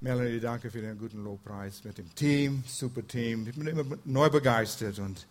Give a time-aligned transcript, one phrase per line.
[0.00, 3.48] Melanie, danke für den guten Lobpreis mit dem Team, super Team.
[3.48, 5.26] Ich bin immer neu begeistert und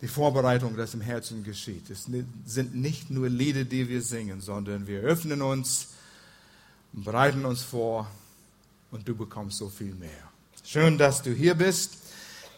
[0.00, 1.90] die Vorbereitung, das im Herzen geschieht.
[1.90, 2.06] Es
[2.46, 5.88] sind nicht nur Lieder, die wir singen, sondern wir öffnen uns
[6.92, 8.10] bereiten uns vor
[8.90, 10.30] und du bekommst so viel mehr.
[10.64, 11.98] Schön, dass du hier bist.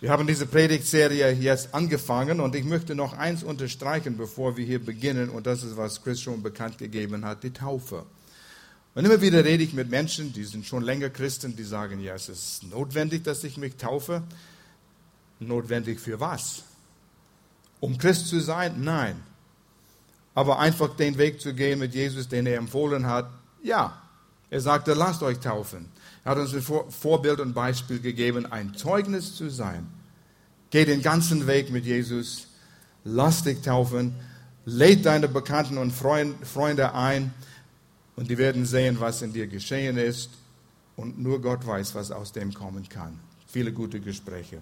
[0.01, 4.83] Wir haben diese Predigtserie jetzt angefangen und ich möchte noch eins unterstreichen, bevor wir hier
[4.83, 8.05] beginnen und das ist, was Chris schon bekannt gegeben hat, die Taufe.
[8.95, 12.15] Und immer wieder rede ich mit Menschen, die sind schon länger Christen, die sagen, ja,
[12.15, 14.23] es ist notwendig, dass ich mich taufe.
[15.39, 16.65] Notwendig für was?
[17.79, 18.83] Um Christ zu sein?
[18.83, 19.23] Nein.
[20.34, 23.31] Aber einfach den Weg zu gehen mit Jesus, den er empfohlen hat?
[23.62, 24.03] Ja.
[24.51, 25.89] Er sagte, lasst euch taufen.
[26.25, 29.87] Er hat uns ein Vorbild und Beispiel gegeben, ein Zeugnis zu sein.
[30.70, 32.48] Geh den ganzen Weg mit Jesus,
[33.05, 34.15] lass dich taufen,
[34.65, 37.33] lädt deine Bekannten und Freunde ein,
[38.16, 40.30] und die werden sehen, was in dir geschehen ist.
[40.96, 43.19] Und nur Gott weiß, was aus dem kommen kann.
[43.46, 44.60] Viele gute Gespräche.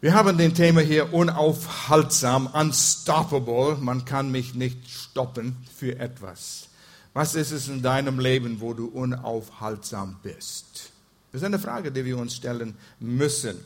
[0.00, 3.76] Wir haben den Thema hier unaufhaltsam, unstoppable.
[3.80, 6.68] Man kann mich nicht stoppen für etwas.
[7.12, 10.92] Was ist es in deinem Leben, wo du unaufhaltsam bist?
[11.32, 13.56] Das ist eine Frage, die wir uns stellen müssen.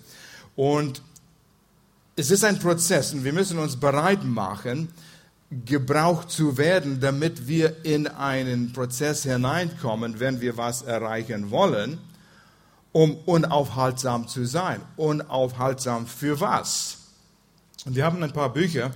[0.56, 1.02] Und
[2.16, 4.88] es ist ein Prozess und wir müssen uns bereit machen,
[5.64, 11.98] gebraucht zu werden, damit wir in einen Prozess hineinkommen, wenn wir was erreichen wollen,
[12.92, 14.80] um unaufhaltsam zu sein.
[14.96, 16.98] Unaufhaltsam für was?
[17.84, 18.92] Und wir haben ein paar Bücher,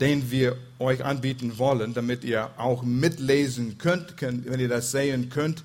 [0.00, 5.64] den wir euch anbieten wollen, damit ihr auch mitlesen könnt, wenn ihr das sehen könnt.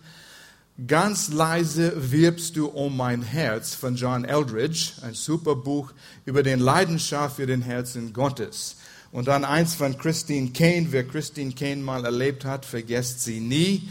[0.87, 5.93] Ganz leise wirbst du um mein Herz von John Eldridge, ein super Buch
[6.25, 8.75] über den Leidenschaft für den Herzen Gottes.
[9.15, 10.87] Und dann eins von Christine Kane.
[10.89, 13.87] Wer Christine Kane mal erlebt hat, vergesst sie nie.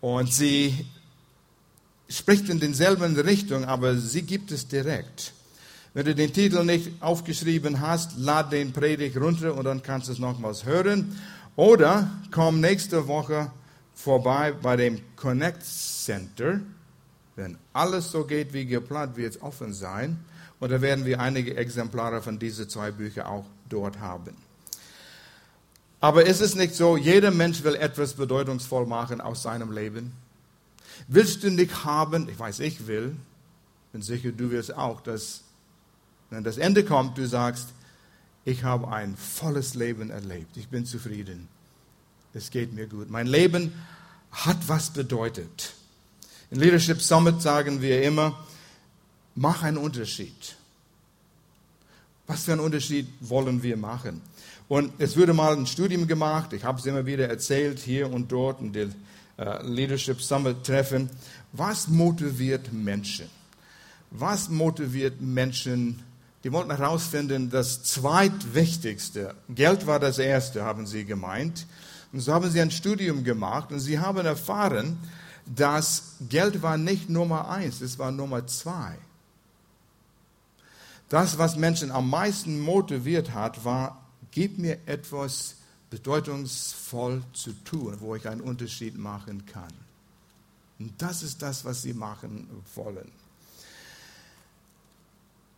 [0.00, 0.86] Und sie
[2.08, 5.34] spricht in denselben Richtung, aber sie gibt es direkt.
[5.92, 10.12] Wenn du den Titel nicht aufgeschrieben hast, lad den Predigt runter und dann kannst du
[10.12, 11.18] es nochmals hören.
[11.54, 13.50] Oder komm nächste Woche
[13.94, 16.60] vorbei bei dem Connect Center.
[17.36, 20.24] Wenn alles so geht wie geplant, wird es offen sein.
[20.60, 24.34] Und da werden wir einige Exemplare von diesen zwei Büchern auch dort haben.
[26.02, 30.12] Aber ist es nicht so, jeder Mensch will etwas bedeutungsvoll machen aus seinem Leben?
[31.06, 33.14] Willst du nicht haben, ich weiß, ich will,
[33.92, 35.42] bin sicher, du wirst auch, dass,
[36.28, 37.68] wenn das Ende kommt, du sagst,
[38.44, 41.46] ich habe ein volles Leben erlebt, ich bin zufrieden,
[42.34, 43.08] es geht mir gut.
[43.08, 43.72] Mein Leben
[44.32, 45.72] hat was bedeutet.
[46.50, 48.44] In Leadership Summit sagen wir immer,
[49.36, 50.56] mach einen Unterschied.
[52.26, 54.20] Was für einen Unterschied wollen wir machen?
[54.72, 58.32] Und es wurde mal ein Studium gemacht, ich habe es immer wieder erzählt, hier und
[58.32, 58.94] dort in den
[59.38, 61.10] uh, Leadership Summit Treffen.
[61.52, 63.26] Was motiviert Menschen?
[64.12, 66.02] Was motiviert Menschen?
[66.42, 71.66] Die wollten herausfinden, das zweitwichtigste, Geld war das erste, haben sie gemeint.
[72.10, 74.96] Und so haben sie ein Studium gemacht und sie haben erfahren,
[75.44, 78.96] dass Geld war nicht Nummer eins, es war Nummer zwei.
[81.10, 84.01] Das, was Menschen am meisten motiviert hat, war
[84.32, 85.56] Gib mir etwas
[85.90, 89.72] bedeutungsvoll zu tun, wo ich einen Unterschied machen kann.
[90.78, 93.12] Und das ist das, was sie machen wollen.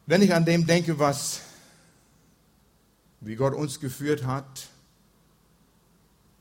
[0.07, 1.41] Wenn ich an dem denke, was,
[3.21, 4.69] wie Gott uns geführt hat,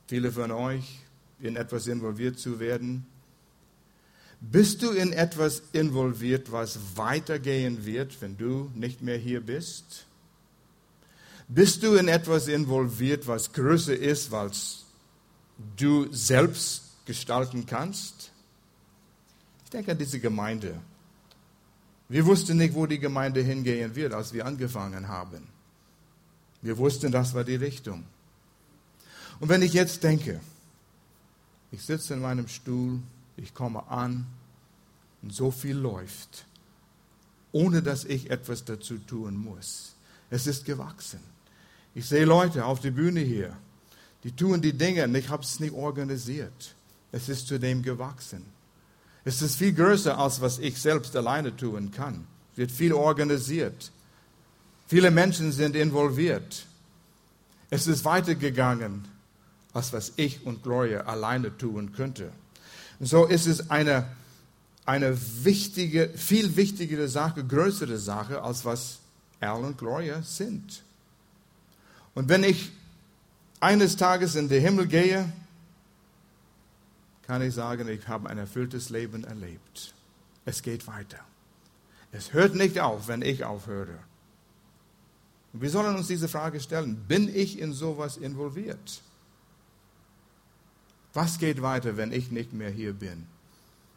[0.08, 1.00] viele von euch
[1.40, 3.06] in etwas involviert zu werden,
[4.42, 10.06] bist du in etwas involviert, was weitergehen wird, wenn du nicht mehr hier bist?
[11.48, 14.86] Bist du in etwas involviert, was größer ist, was
[15.76, 18.32] du selbst gestalten kannst?
[19.66, 20.80] Ich denke an diese Gemeinde.
[22.10, 25.48] Wir wussten nicht, wo die Gemeinde hingehen wird, als wir angefangen haben.
[26.62, 28.06] Wir wussten, das war die Richtung.
[29.40, 30.40] Und wenn ich jetzt denke,
[31.72, 33.00] ich sitze in meinem Stuhl,
[33.36, 34.28] ich komme an
[35.22, 36.46] und so viel läuft,
[37.52, 39.96] ohne dass ich etwas dazu tun muss.
[40.30, 41.33] Es ist gewachsen.
[41.96, 43.56] Ich sehe Leute auf der Bühne hier,
[44.24, 46.76] die tun die Dinge und ich habe es nicht organisiert.
[47.12, 48.44] Es ist zu dem gewachsen.
[49.26, 52.26] Es ist viel größer, als was ich selbst alleine tun kann.
[52.52, 53.92] Es wird viel organisiert.
[54.88, 56.66] Viele Menschen sind involviert.
[57.70, 59.08] Es ist weitergegangen,
[59.74, 62.32] als was ich und Gloria alleine tun könnte.
[63.00, 64.08] Und so ist es eine,
[64.86, 69.00] eine wichtige, viel wichtigere Sache, größere Sache, als was
[69.40, 70.84] Al und Gloria sind.
[72.16, 72.72] Und wenn ich
[73.60, 75.32] eines Tages in den Himmel gehe,
[77.24, 79.94] kann ich sagen, ich habe ein erfülltes Leben erlebt.
[80.46, 81.20] Es geht weiter.
[82.12, 83.98] Es hört nicht auf, wenn ich aufhöre.
[85.54, 89.02] Und wir sollen uns diese Frage stellen, bin ich in sowas involviert?
[91.14, 93.28] Was geht weiter, wenn ich nicht mehr hier bin?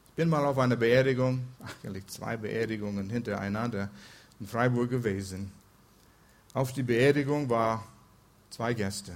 [0.08, 1.46] Ich bin mal auf einer Beerdigung,
[1.82, 3.90] eigentlich zwei Beerdigungen hintereinander
[4.38, 5.50] in Freiburg gewesen.
[6.54, 7.82] Auf die Beerdigung waren
[8.56, 9.12] zwei Gäste.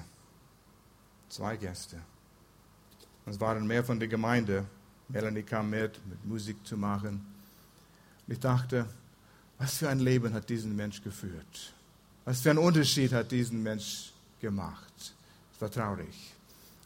[1.31, 1.97] Zwei Gäste.
[3.25, 4.67] Es waren mehr von der Gemeinde.
[5.09, 7.25] Melanie kam mit, mit Musik zu machen.
[8.27, 8.87] Und ich dachte,
[9.59, 11.73] was für ein Leben hat diesen Mensch geführt?
[12.27, 15.15] Was für einen Unterschied hat diesen Mensch gemacht?
[15.55, 16.35] Es war traurig.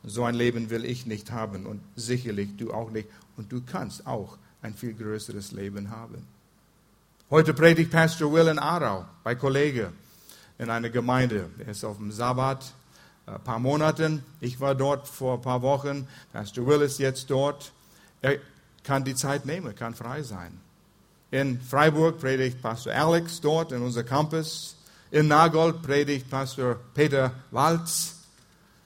[0.05, 3.09] So ein Leben will ich nicht haben und sicherlich du auch nicht.
[3.37, 6.25] Und du kannst auch ein viel größeres Leben haben.
[7.31, 9.93] Heute predigt Pastor Will in Aarau bei Kollege
[10.59, 11.51] in einer Gemeinde.
[11.59, 12.73] Er ist auf dem Sabbat
[13.27, 14.25] ein paar Monaten.
[14.41, 16.07] Ich war dort vor ein paar Wochen.
[16.33, 17.73] Pastor Will ist jetzt dort.
[18.23, 18.39] Er
[18.83, 20.61] kann die Zeit nehmen, kann frei sein.
[21.31, 24.77] In Freiburg predigt Pastor Alex dort in unser Campus.
[25.11, 28.17] In Nagold predigt Pastor Peter Walz.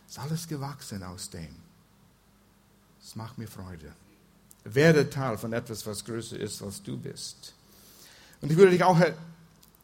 [0.08, 1.54] Ist alles gewachsen aus dem.
[3.02, 3.92] Es macht mir Freude.
[4.64, 7.54] Werde Teil von etwas, was größer ist, als du bist.
[8.40, 8.98] Und ich würde dich auch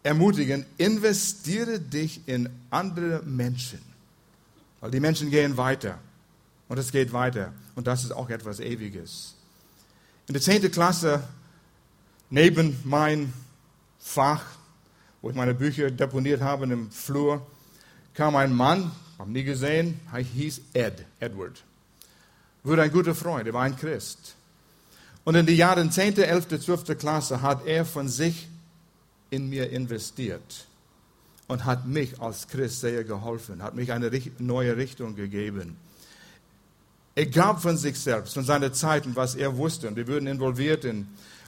[0.04, 3.80] ermutigen, investiere dich in andere Menschen.
[4.80, 5.98] Weil die Menschen gehen weiter.
[6.68, 7.52] Und es geht weiter.
[7.74, 9.34] Und das ist auch etwas Ewiges.
[10.28, 10.70] In der 10.
[10.70, 11.24] Klasse,
[12.30, 13.32] neben mein
[13.98, 14.44] Fach,
[15.22, 17.44] wo ich meine Bücher deponiert habe im Flur,
[18.12, 21.62] kam ein Mann, habe nie gesehen, er hieß Ed, Edward.
[22.62, 24.34] Wurde ein guter Freund, er war ein Christ.
[25.24, 26.98] Und in den Jahren 10., 11., 12.
[26.98, 28.48] Klasse hat er von sich
[29.34, 30.66] in mir investiert
[31.48, 35.76] und hat mich als Christ sehr geholfen, hat mich eine neue Richtung gegeben.
[37.16, 39.88] Er gab von sich selbst, von seiner Zeit und was er wusste.
[39.88, 41.06] Und wir wurden involviert in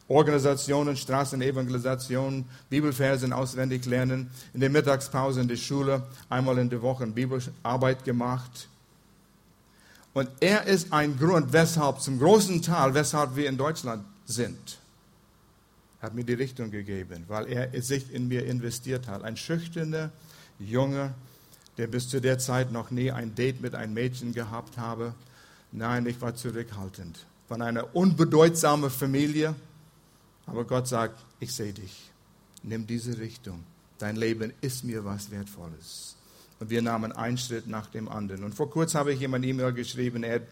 [0.09, 7.07] Organisationen, Straßenevangelisationen, Bibelfersen auswendig lernen, in der Mittagspause in der Schule einmal in der Woche
[7.07, 8.69] Bibelarbeit gemacht.
[10.13, 14.79] Und er ist ein Grund, weshalb, zum großen Teil, weshalb wir in Deutschland sind
[16.01, 19.23] hat mir die Richtung gegeben, weil er sich in mir investiert hat.
[19.23, 20.11] Ein schüchterner
[20.59, 21.15] Junge,
[21.79, 25.15] der bis zu der Zeit noch nie ein Date mit einem Mädchen gehabt habe.
[25.73, 27.27] Nein, ich war zurückhaltend.
[27.49, 29.55] Von einer unbedeutsamen Familie.
[30.47, 32.11] Aber Gott sagt, ich sehe dich.
[32.63, 33.65] Nimm diese Richtung.
[33.99, 36.17] Dein Leben ist mir was Wertvolles.
[36.61, 38.45] Und wir nahmen einen Schritt nach dem anderen.
[38.45, 40.43] Und vor kurzem habe ich eine E-Mail geschrieben, Ed,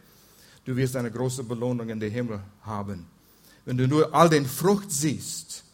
[0.65, 3.07] du wirst eine große Belohnung in den Himmel haben
[3.65, 5.65] wenn du nur all den Frucht siehst,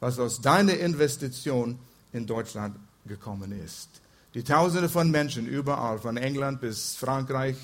[0.00, 1.78] was aus deiner Investition
[2.12, 2.76] in Deutschland
[3.06, 3.88] gekommen ist.
[4.34, 7.56] Die Tausende von Menschen überall, von England bis Frankreich,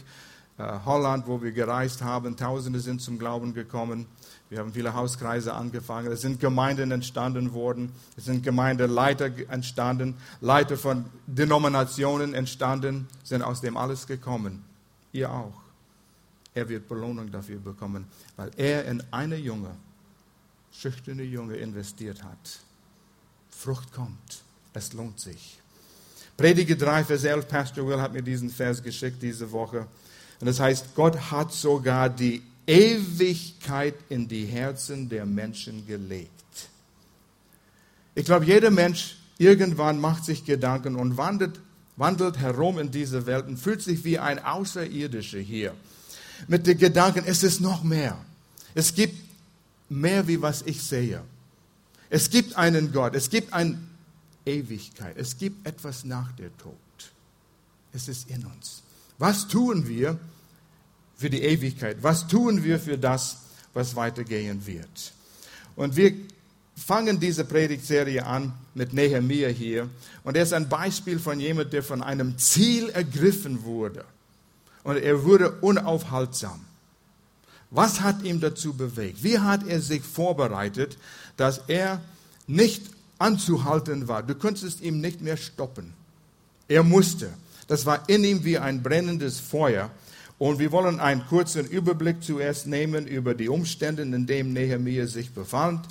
[0.59, 4.07] äh, Holland, wo wir gereist haben, Tausende sind zum Glauben gekommen.
[4.51, 6.13] Wir haben viele Hauskreise angefangen.
[6.13, 7.93] Es sind Gemeinden entstanden worden.
[8.17, 10.17] Es sind Gemeindeleiter entstanden.
[10.41, 14.65] Leiter von Denominationen entstanden, sind aus dem alles gekommen.
[15.13, 15.64] Ihr auch
[16.55, 18.07] er wird Belohnung dafür bekommen,
[18.37, 19.75] weil er in eine junge,
[20.73, 22.61] schüchterne Junge investiert hat.
[23.51, 24.43] Frucht kommt,
[24.73, 25.59] es lohnt sich.
[26.37, 29.87] Predige 3, Vers 11, Pastor Will hat mir diesen Vers geschickt diese Woche.
[30.41, 36.31] Und das heißt, Gott hat sogar die Ewigkeit in die Herzen der Menschen gelegt.
[38.15, 41.61] Ich glaube, jeder Mensch irgendwann macht sich Gedanken und wandelt,
[41.97, 45.75] wandelt herum in dieser Welt und fühlt sich wie ein Außerirdischer hier
[46.49, 48.19] mit den Gedanken, es ist noch mehr.
[48.75, 49.17] Es gibt
[49.89, 51.23] mehr, wie was ich sehe.
[52.11, 53.79] Es gibt einen Gott, es gibt eine
[54.45, 56.75] Ewigkeit, es gibt etwas nach der Tod.
[57.93, 58.83] Es ist in uns.
[59.19, 60.19] Was tun wir
[61.17, 61.99] für die Ewigkeit?
[62.03, 63.39] Was tun wir für das,
[63.73, 65.13] was weitergehen wird?
[65.77, 66.13] Und wir
[66.77, 69.89] fangen diese Predigtserie an mit Nehemiah hier.
[70.25, 74.05] Und er ist ein Beispiel von jemandem, der von einem Ziel ergriffen wurde
[74.85, 76.61] und er wurde unaufhaltsam.
[77.71, 79.25] Was hat ihn dazu bewegt?
[79.25, 80.97] Wie hat er sich vorbereitet,
[81.37, 82.01] dass er
[82.47, 82.83] nicht
[83.19, 84.23] anzuhalten war?
[84.23, 85.93] Du konntest ihn nicht mehr stoppen.
[86.69, 87.31] Er musste.
[87.67, 89.91] Das war in ihm wie ein brennendes Feuer.
[90.39, 95.33] Und wir wollen einen kurzen Überblick zuerst nehmen über die Umstände, in denen Nehemiah sich
[95.33, 95.87] befand.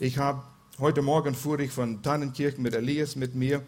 [0.00, 0.42] Ich habe
[0.78, 3.62] heute Morgen fuhr ich von Tannenkirchen mit Elias mit mir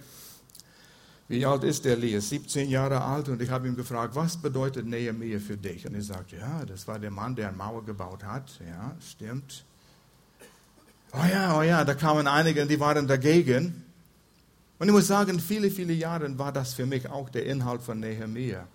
[1.31, 2.29] wie alt ist der Elias?
[2.31, 3.29] 17 Jahre alt.
[3.29, 5.87] Und ich habe ihn gefragt, was bedeutet Nehemiah für dich?
[5.87, 8.51] Und er sagt, ja, das war der Mann, der eine Mauer gebaut hat.
[8.67, 9.65] Ja, stimmt.
[11.13, 13.85] Oh ja, oh ja, da kamen einige, die waren dagegen.
[14.81, 18.01] Und ich muss sagen, viele, viele Jahre war das für mich auch der Inhalt von
[18.01, 18.67] Nehemiah.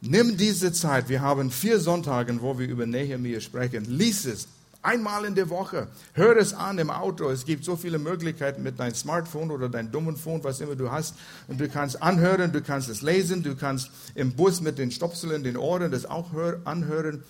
[0.00, 4.48] Nimm diese Zeit, wir haben vier Sonntage, wo wir über Nehemiah sprechen, lies es
[4.84, 5.88] Einmal in der Woche.
[6.12, 7.30] Hör es an im Auto.
[7.30, 10.90] Es gibt so viele Möglichkeiten mit deinem Smartphone oder deinem dummen Phone, was immer du
[10.90, 11.14] hast.
[11.48, 15.42] Und du kannst anhören, du kannst es lesen, du kannst im Bus mit den Stopseln
[15.42, 16.32] den Ohren das auch
[16.66, 17.24] anhören.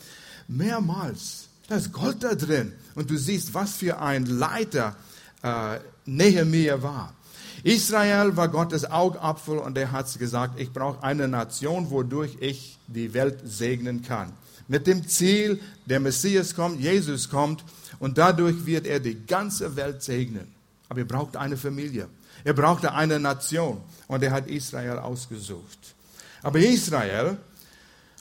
[0.49, 1.47] Mehrmals.
[1.69, 2.73] Da ist Gold da drin.
[2.97, 4.97] Und du siehst, was für ein Leiter
[5.45, 7.15] äh, Nehemiah war.
[7.63, 13.15] Israel war Gottes Augapfel und er hat gesagt, ich brauche eine Nation, wodurch ich die
[13.15, 14.33] Welt segnen kann
[14.69, 17.65] mit dem Ziel, der Messias kommt, Jesus kommt
[17.99, 20.53] und dadurch wird er die ganze Welt segnen.
[20.89, 22.09] Aber er braucht eine Familie.
[22.45, 25.95] Er brauchte eine Nation und er hat Israel ausgesucht.
[26.43, 27.39] Aber Israel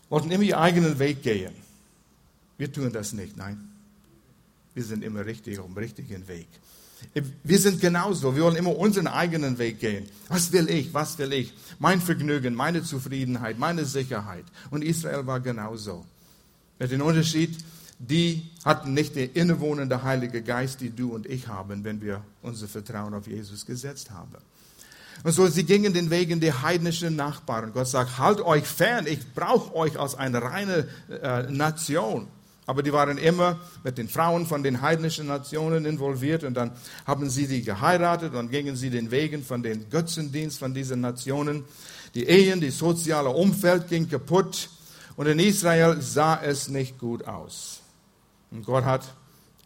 [0.09, 1.53] wollten immer ihren eigenen Weg gehen.
[2.57, 3.69] Wir tun das nicht, nein.
[4.73, 6.47] Wir sind immer richtig auf dem richtigen Weg.
[7.43, 8.35] Wir sind genauso.
[8.35, 10.07] Wir wollen immer unseren eigenen Weg gehen.
[10.29, 10.93] Was will ich?
[10.93, 11.53] Was will ich?
[11.79, 14.45] Mein Vergnügen, meine Zufriedenheit, meine Sicherheit.
[14.71, 16.05] Und Israel war genauso.
[16.79, 17.57] Dem Unterschied,
[17.99, 22.67] die hatten nicht den innewohnenden Heilige Geist, die du und ich haben, wenn wir unser
[22.67, 24.35] Vertrauen auf Jesus gesetzt haben.
[25.23, 27.71] Und so, sie gingen den Wegen der heidnischen Nachbarn.
[27.73, 32.27] Gott sagt, halt euch fern, ich brauche euch als eine reine äh, Nation.
[32.65, 36.71] Aber die waren immer mit den Frauen von den heidnischen Nationen involviert und dann
[37.05, 41.65] haben sie die geheiratet und gingen sie den Wegen von den Götzendienst von diesen Nationen.
[42.15, 44.69] Die Ehen, das soziale Umfeld ging kaputt.
[45.15, 47.81] Und in Israel sah es nicht gut aus.
[48.51, 49.13] Und Gott hat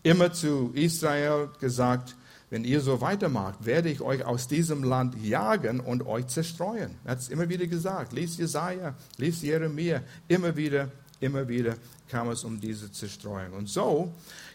[0.03, 2.15] immer zu Israel gesagt,
[2.49, 6.91] wenn ihr so weitermacht, werde ich euch aus diesem Land jagen und euch zerstreuen.
[7.03, 8.13] Er hat es immer wieder gesagt.
[8.13, 10.01] Lies Jesaja, lies Jeremia.
[10.29, 10.89] Immer wieder,
[11.19, 11.75] immer wieder
[12.09, 13.51] kam es um diese Zerstreuung.
[13.51, 14.13] Und so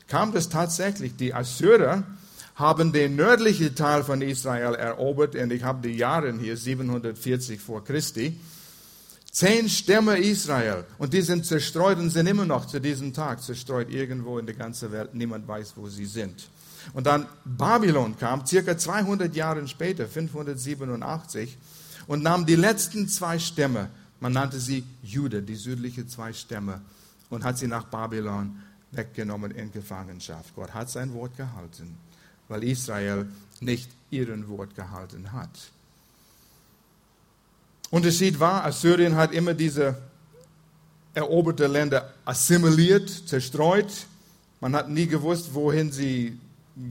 [0.09, 1.17] kam es tatsächlich.
[1.17, 2.03] Die Assyrer
[2.55, 5.35] haben den nördlichen Teil von Israel erobert.
[5.37, 8.39] Und ich habe die Jahre hier, 740 vor Christi.
[9.33, 13.89] Zehn Stämme Israel und die sind zerstreut und sind immer noch zu diesem Tag zerstreut
[13.91, 15.15] irgendwo in der ganzen Welt.
[15.15, 16.51] Niemand weiß, wo sie sind.
[16.93, 21.57] Und dann Babylon kam, circa 200 Jahre später, 587,
[22.09, 23.89] und nahm die letzten zwei Stämme,
[24.21, 26.83] man nannte sie Jude, die südliche zwei Stämme,
[27.31, 28.59] und hat sie nach Babylon
[28.91, 30.55] weggenommen in Gefangenschaft.
[30.55, 31.97] Gott hat sein Wort gehalten,
[32.49, 33.27] weil Israel
[33.61, 35.73] nicht ihren Wort gehalten hat.
[37.93, 39.95] Unterschied war, Assyrien hat immer diese
[41.13, 44.07] eroberte Länder assimiliert, zerstreut.
[44.61, 46.39] Man hat nie gewusst, wohin sie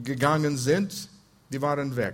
[0.04, 1.10] gegangen sind.
[1.52, 2.14] Die waren weg.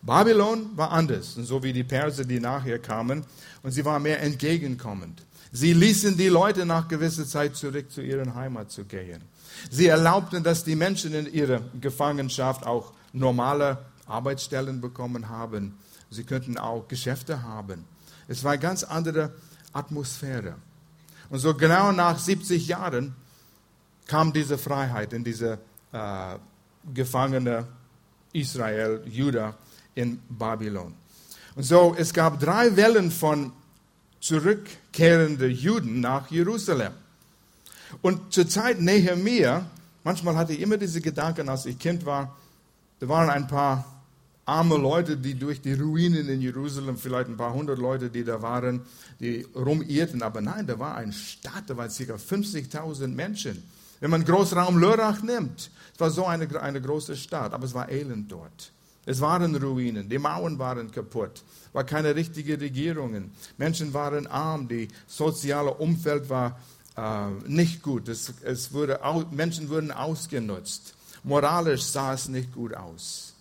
[0.00, 3.22] Babylon war anders, so wie die Perser, die nachher kamen,
[3.62, 5.22] und sie war mehr entgegenkommend.
[5.52, 9.20] Sie ließen die Leute nach gewisser Zeit zurück zu ihren Heimat zu gehen.
[9.70, 15.74] Sie erlaubten, dass die Menschen in ihrer Gefangenschaft auch normale Arbeitsstellen bekommen haben.
[16.08, 17.91] Sie könnten auch Geschäfte haben.
[18.28, 19.32] Es war eine ganz andere
[19.72, 20.54] Atmosphäre.
[21.30, 23.14] Und so genau nach 70 Jahren
[24.06, 25.58] kam diese Freiheit in diese
[25.92, 26.36] äh,
[26.92, 27.66] Gefangene
[28.32, 29.54] Israel, Juda
[29.94, 30.94] in Babylon.
[31.54, 33.52] Und so, es gab drei Wellen von
[34.20, 36.92] zurückkehrenden Juden nach Jerusalem.
[38.00, 39.66] Und zur Zeit Nehemiah,
[40.04, 42.36] manchmal hatte ich immer diese Gedanken, als ich Kind war,
[43.00, 43.84] da waren ein paar
[44.44, 48.42] arme Leute, die durch die Ruinen in Jerusalem, vielleicht ein paar hundert Leute, die da
[48.42, 48.82] waren,
[49.20, 50.22] die rumirrten.
[50.22, 52.14] Aber nein, da war eine Stadt, da waren ca.
[52.14, 53.62] 50.000 Menschen.
[54.00, 57.88] Wenn man Großraum Lörrach nimmt, es war so eine, eine große Stadt, aber es war
[57.88, 58.72] elend dort.
[59.04, 63.32] Es waren Ruinen, die Mauern waren kaputt, war keine richtige Regierungen.
[63.58, 66.58] Menschen waren arm, die soziale Umfeld war
[66.96, 68.08] äh, nicht gut.
[68.08, 70.94] Es, es wurde, Menschen wurden ausgenutzt.
[71.24, 73.31] Moralisch sah es nicht gut aus.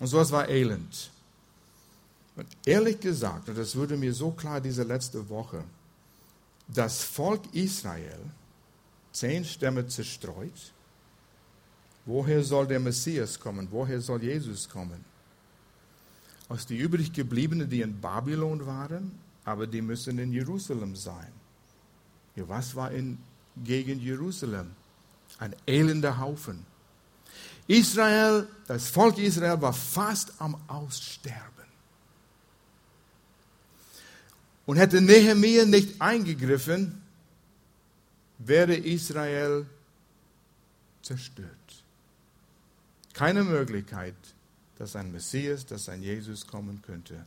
[0.00, 1.10] Und sowas war elend.
[2.34, 5.62] Und ehrlich gesagt, und das wurde mir so klar diese letzte Woche,
[6.66, 8.20] das Volk Israel,
[9.12, 10.72] zehn Stämme zerstreut,
[12.06, 13.68] woher soll der Messias kommen?
[13.70, 15.04] Woher soll Jesus kommen?
[16.48, 19.12] Aus den übrig gebliebenen, die in Babylon waren,
[19.44, 21.32] aber die müssen in Jerusalem sein.
[22.36, 23.18] Ja, was war in,
[23.62, 24.70] gegen Jerusalem?
[25.38, 26.64] Ein elender Haufen.
[27.70, 31.38] Israel, das Volk Israel war fast am Aussterben.
[34.66, 37.00] Und hätte Nehemiah nicht eingegriffen,
[38.38, 39.66] wäre Israel
[41.02, 41.48] zerstört.
[43.12, 44.16] Keine Möglichkeit,
[44.78, 47.24] dass ein Messias, dass ein Jesus kommen könnte.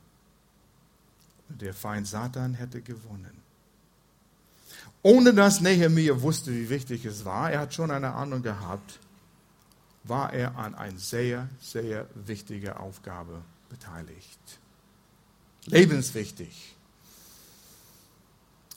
[1.47, 3.41] Und der Feind Satan hätte gewonnen.
[5.03, 9.00] Ohne dass Nehemiah wusste, wie wichtig es war, er hat schon eine Ahnung gehabt,
[10.03, 14.39] war er an einer sehr, sehr wichtigen Aufgabe beteiligt.
[15.65, 16.75] Lebenswichtig.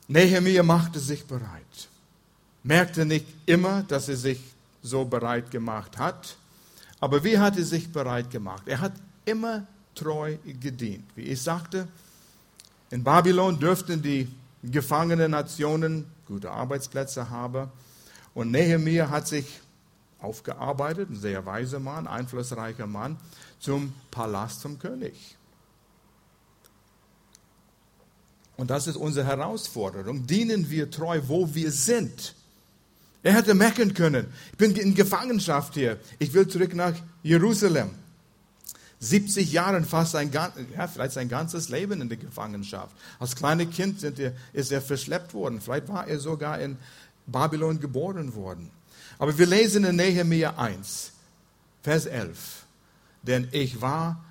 [0.08, 1.88] Nehemiah machte sich bereit.
[2.62, 4.40] Merkte nicht immer, dass er sich
[4.82, 6.36] so bereit gemacht hat.
[7.00, 8.62] Aber wie hat er sich bereit gemacht?
[8.66, 8.92] Er hat
[9.24, 11.04] immer treu gedient.
[11.16, 11.88] Wie ich sagte,
[12.90, 14.28] in Babylon dürften die
[14.62, 17.68] gefangenen Nationen gute Arbeitsplätze haben.
[18.34, 19.60] Und Nehemiah hat sich
[20.20, 23.16] aufgearbeitet, ein sehr weiser Mann, einflussreicher Mann,
[23.58, 25.36] zum Palast zum König.
[28.56, 30.26] Und das ist unsere Herausforderung.
[30.26, 32.34] Dienen wir treu, wo wir sind.
[33.22, 37.90] Er hätte merken können, ich bin in Gefangenschaft hier, ich will zurück nach Jerusalem.
[39.00, 40.52] 70 Jahre, fast sein, ja,
[40.86, 42.96] vielleicht sein ganzes Leben in der Gefangenschaft.
[43.18, 45.60] Als kleines Kind er, ist er verschleppt worden.
[45.60, 46.78] Vielleicht war er sogar in
[47.26, 48.70] Babylon geboren worden.
[49.18, 51.12] Aber wir lesen in Nehemiah 1,
[51.82, 52.64] Vers 11.
[53.22, 54.24] Denn ich war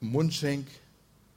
[0.00, 0.66] Mundschenk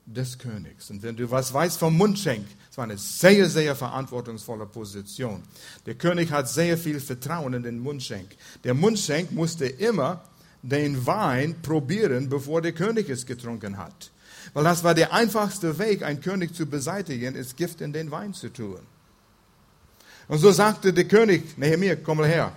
[0.05, 0.89] des Königs.
[0.89, 5.43] Und wenn du was weißt vom Mundschenk, es war eine sehr, sehr verantwortungsvolle Position.
[5.85, 8.29] Der König hat sehr viel Vertrauen in den Mundschenk.
[8.63, 10.23] Der Mundschenk musste immer
[10.61, 14.11] den Wein probieren, bevor der König es getrunken hat.
[14.53, 18.33] Weil das war der einfachste Weg, einen König zu beseitigen, ist Gift in den Wein
[18.33, 18.79] zu tun.
[20.27, 22.55] Und so sagte der König, Nehemiah, komm mal her,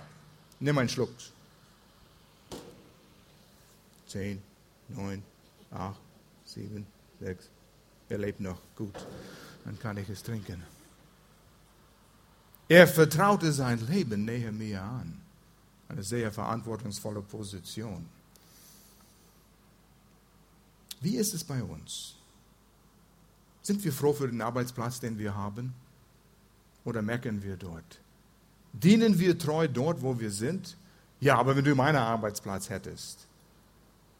[0.59, 1.11] nimm einen Schluck.
[4.07, 4.41] Zehn,
[4.87, 5.21] neun,
[5.71, 5.99] acht,
[6.45, 6.85] sieben,
[7.19, 7.49] sechs.
[8.09, 8.95] Er lebt noch, gut,
[9.65, 10.63] dann kann ich es trinken.
[12.67, 15.21] Er vertraute sein Leben Nehemiah an.
[15.89, 18.07] Eine sehr verantwortungsvolle Position.
[21.01, 22.15] Wie ist es bei uns?
[23.63, 25.73] Sind wir froh für den Arbeitsplatz, den wir haben?
[26.89, 27.99] Oder merken wir dort?
[28.73, 30.75] Dienen wir treu dort, wo wir sind?
[31.19, 33.27] Ja, aber wenn du meinen Arbeitsplatz hättest,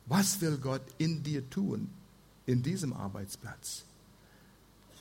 [0.06, 1.90] was will Gott in dir tun,
[2.46, 3.86] in diesem Arbeitsplatz?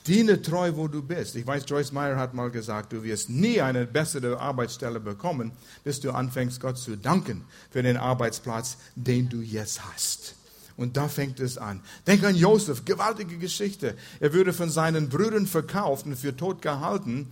[0.07, 1.35] Diene treu, wo du bist.
[1.35, 5.51] Ich weiß, Joyce Meyer hat mal gesagt, du wirst nie eine bessere Arbeitsstelle bekommen,
[5.83, 10.33] bis du anfängst, Gott zu danken für den Arbeitsplatz, den du jetzt hast.
[10.79, 11.81] Und da fängt es an.
[12.07, 13.95] Denk an Josef, gewaltige Geschichte.
[14.21, 17.27] Er würde von seinen Brüdern verkauft und für tot gehalten,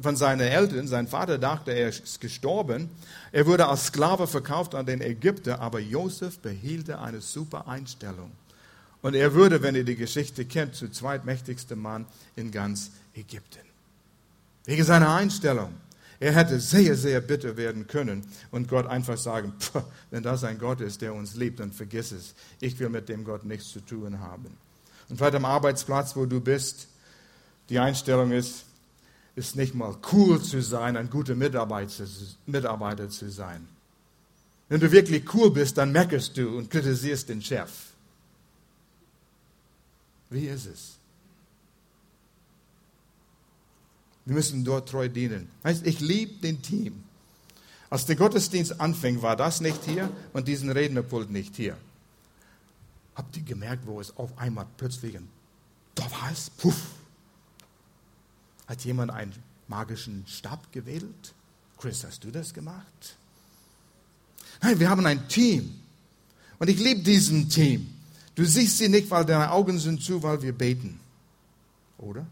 [0.00, 0.88] von seinen Eltern.
[0.88, 2.90] Sein Vater dachte, er ist gestorben.
[3.30, 8.32] Er wurde als Sklave verkauft an den Ägypter, aber Josef behielt eine super Einstellung.
[9.00, 13.60] Und er würde, wenn ihr die Geschichte kennt, zu zweitmächtigster Mann in ganz Ägypten.
[14.64, 15.72] Wegen seiner Einstellung.
[16.20, 19.52] Er hätte sehr, sehr bitter werden können und Gott einfach sagen,
[20.10, 22.34] wenn das ein Gott ist, der uns liebt, dann vergiss es.
[22.60, 24.56] Ich will mit dem Gott nichts zu tun haben.
[25.08, 26.88] Und vielleicht am Arbeitsplatz, wo du bist,
[27.68, 28.64] die Einstellung ist,
[29.36, 32.04] ist nicht mal cool zu sein, ein guter Mitarbeiter,
[32.46, 33.68] Mitarbeiter zu sein.
[34.68, 37.70] Wenn du wirklich cool bist, dann meckerst du und kritisierst den Chef.
[40.30, 40.97] Wie ist es?
[44.28, 45.48] Wir müssen dort treu dienen.
[45.64, 47.02] Heißt, ich liebe den Team.
[47.88, 51.78] Als der Gottesdienst anfing, war das nicht hier und diesen Rednerpult nicht hier.
[53.14, 55.28] Habt ihr gemerkt, wo es auf einmal plötzlich ein
[55.94, 56.80] da war es, puff.
[58.66, 59.32] Hat jemand einen
[59.66, 61.34] magischen Stab gewedelt?
[61.78, 63.16] Chris, hast du das gemacht?
[64.62, 65.80] Nein, wir haben ein Team.
[66.58, 67.94] Und ich liebe diesen Team.
[68.34, 71.00] Du siehst sie nicht, weil deine Augen sind zu, weil wir beten.
[71.96, 72.26] Oder?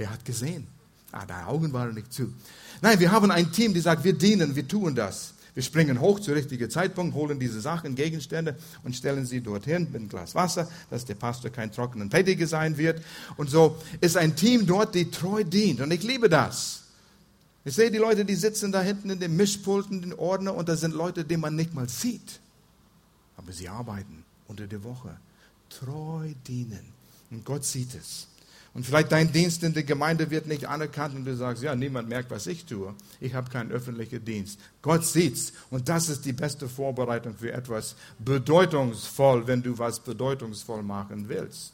[0.00, 0.66] Wer hat gesehen?
[1.12, 2.32] Ah, deine Augen waren nicht zu.
[2.80, 5.34] Nein, wir haben ein Team, die sagt, wir dienen, wir tun das.
[5.54, 9.96] Wir springen hoch zu richtigen Zeitpunkt, holen diese Sachen, Gegenstände und stellen sie dorthin mit
[9.96, 13.02] einem Glas Wasser, dass der Pastor kein trockenen Prediger sein wird.
[13.36, 15.80] Und so ist ein Team dort, die treu dient.
[15.80, 16.84] Und ich liebe das.
[17.64, 20.76] Ich sehe die Leute, die sitzen da hinten in den Mischpulten, den Ordner, und da
[20.76, 22.40] sind Leute, die man nicht mal sieht
[23.40, 25.16] aber sie arbeiten unter der Woche.
[25.70, 26.92] Treu dienen.
[27.30, 28.28] Und Gott sieht es.
[28.72, 32.08] Und vielleicht dein Dienst in der Gemeinde wird nicht anerkannt und du sagst, ja, niemand
[32.08, 32.94] merkt, was ich tue.
[33.20, 34.60] Ich habe keinen öffentlichen Dienst.
[34.80, 35.52] Gott sieht's.
[35.70, 41.72] Und das ist die beste Vorbereitung für etwas bedeutungsvoll, wenn du was bedeutungsvoll machen willst.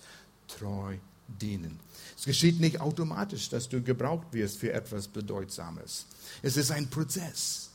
[0.49, 0.97] Treu
[1.29, 1.79] dienen.
[2.17, 6.07] Es geschieht nicht automatisch, dass du gebraucht wirst für etwas Bedeutsames.
[6.43, 7.71] Es ist ein Prozess.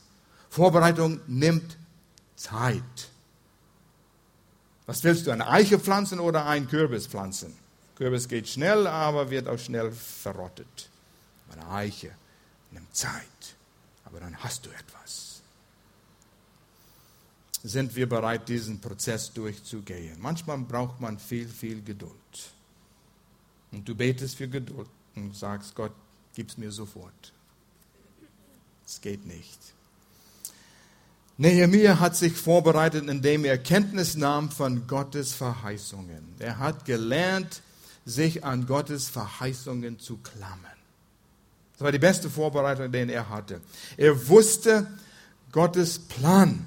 [0.50, 1.78] Vorbereitung nimmt
[2.36, 2.82] Zeit.
[4.88, 7.54] Was willst du, eine Eiche pflanzen oder einen Kürbis pflanzen?
[8.02, 10.90] Kürbis geht schnell, aber wird auch schnell verrottet.
[11.52, 12.10] Eine Eiche
[12.72, 13.56] nimmt Zeit,
[14.06, 15.42] aber dann hast du etwas.
[17.62, 20.20] Sind wir bereit, diesen Prozess durchzugehen?
[20.20, 22.12] Manchmal braucht man viel, viel Geduld.
[23.72, 25.94] Und du betest für Geduld und sagst, Gott,
[26.34, 27.34] gib's mir sofort.
[28.84, 29.60] Es geht nicht.
[31.38, 36.34] Nehemiah hat sich vorbereitet, indem er Kenntnis nahm von Gottes Verheißungen.
[36.40, 37.62] Er hat gelernt,
[38.06, 40.60] sich an Gottes Verheißungen zu klammern.
[41.74, 43.62] Das war die beste Vorbereitung, den er hatte.
[43.98, 44.88] Er wusste
[45.52, 46.66] Gottes Plan.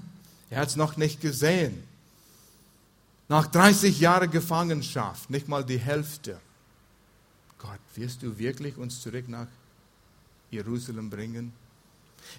[0.51, 1.85] Er hat es noch nicht gesehen.
[3.29, 6.38] Nach 30 Jahren Gefangenschaft, nicht mal die Hälfte.
[7.59, 9.47] Gott, wirst du wirklich uns zurück nach
[10.51, 11.53] Jerusalem bringen?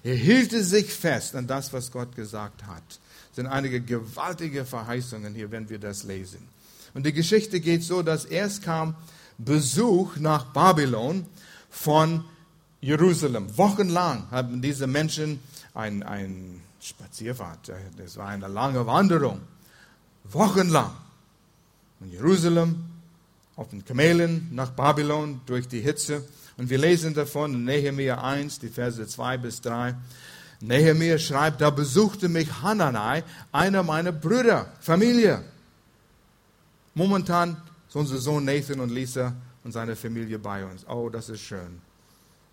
[0.03, 2.83] Er hielt sich fest an das, was Gott gesagt hat.
[3.29, 6.47] Es sind einige gewaltige Verheißungen hier, wenn wir das lesen.
[6.95, 8.95] Und die Geschichte geht so, dass erst kam
[9.37, 11.25] Besuch nach Babylon
[11.69, 12.23] von
[12.79, 13.55] Jerusalem.
[13.57, 15.39] Wochenlang haben diese Menschen
[15.73, 19.41] ein, ein Spazierfahrt, das war eine lange Wanderung.
[20.23, 20.91] Wochenlang.
[21.99, 22.85] Von Jerusalem
[23.57, 26.23] auf den Kamelen nach Babylon durch die Hitze.
[26.57, 29.95] Und wir lesen davon in Nehemiah 1, die Verse 2 bis 3.
[30.61, 35.43] Nehemiah schreibt, da besuchte mich Hananai, einer meiner Brüder, Familie.
[36.95, 40.87] Momentan ist unser Sohn Nathan und Lisa und seine Familie bei uns.
[40.87, 41.81] Oh, das ist schön.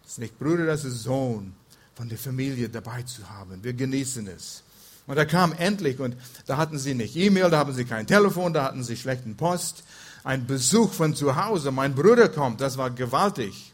[0.03, 1.55] Das ist nicht Bruder, das ist Sohn
[1.95, 3.63] von der Familie dabei zu haben.
[3.63, 4.63] Wir genießen es.
[5.07, 8.53] Und er kam endlich und da hatten sie nicht E-Mail, da hatten sie kein Telefon,
[8.53, 9.85] da hatten sie schlechten Post.
[10.25, 13.73] Ein Besuch von zu Hause, mein Bruder kommt, das war gewaltig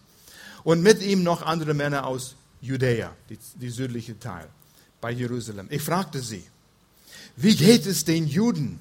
[0.64, 4.48] und mit ihm noch andere Männer aus Judäa, die, die südliche Teil,
[5.00, 5.66] bei Jerusalem.
[5.70, 6.44] Ich fragte sie,
[7.36, 8.80] wie geht es den Juden,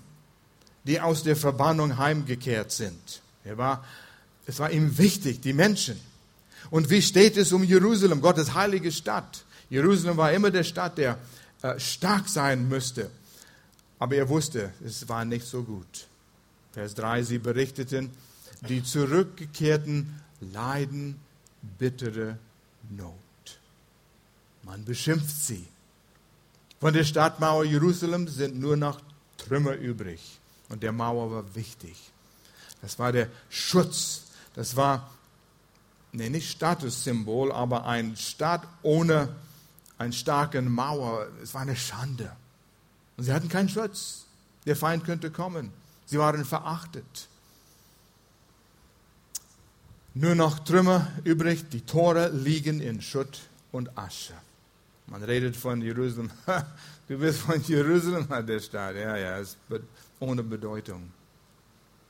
[0.88, 3.22] die aus der Verbannung heimgekehrt sind?
[3.44, 3.86] Er war,
[4.46, 6.00] es war ihm wichtig, die Menschen.
[6.70, 9.44] Und wie steht es um Jerusalem, Gottes heilige Stadt?
[9.70, 11.18] Jerusalem war immer der Stadt, der
[11.62, 13.10] äh, stark sein müsste.
[14.00, 16.08] Aber er wusste, es war nicht so gut.
[16.74, 18.12] Vers 3, sie berichteten,
[18.70, 21.20] die Zurückgekehrten leiden
[21.78, 22.38] bittere
[22.90, 23.14] Not.
[24.64, 25.66] Man beschimpft sie.
[26.80, 29.02] Von der Stadtmauer Jerusalem sind nur noch
[29.38, 30.40] Trümmer übrig.
[30.70, 32.12] Und der Mauer war wichtig.
[32.82, 34.24] Das war der Schutz.
[34.54, 35.10] Das war,
[36.12, 39.30] nee, nicht Statussymbol, aber ein Staat ohne
[39.98, 41.28] einen starken Mauer.
[41.42, 42.36] Es war eine Schande.
[43.16, 44.26] Und sie hatten keinen Schutz.
[44.66, 45.72] Der Feind könnte kommen.
[46.06, 47.28] Sie waren verachtet
[50.20, 53.40] nur noch Trümmer übrig, die Tore liegen in Schutt
[53.72, 54.34] und Asche.
[55.06, 56.32] Man redet von Jerusalem,
[57.08, 58.96] du bist von Jerusalem an der Stadt.
[58.96, 59.58] Ja, ja, es ist
[60.20, 61.12] ohne Bedeutung.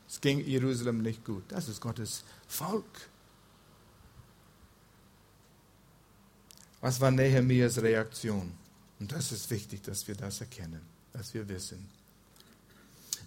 [0.08, 1.44] Es ging Jerusalem nicht gut.
[1.50, 3.10] Das ist Gottes Volk.
[6.82, 8.54] Was war Nehemias Reaktion?
[9.00, 11.90] Und das ist wichtig, dass wir das erkennen, dass wir wissen.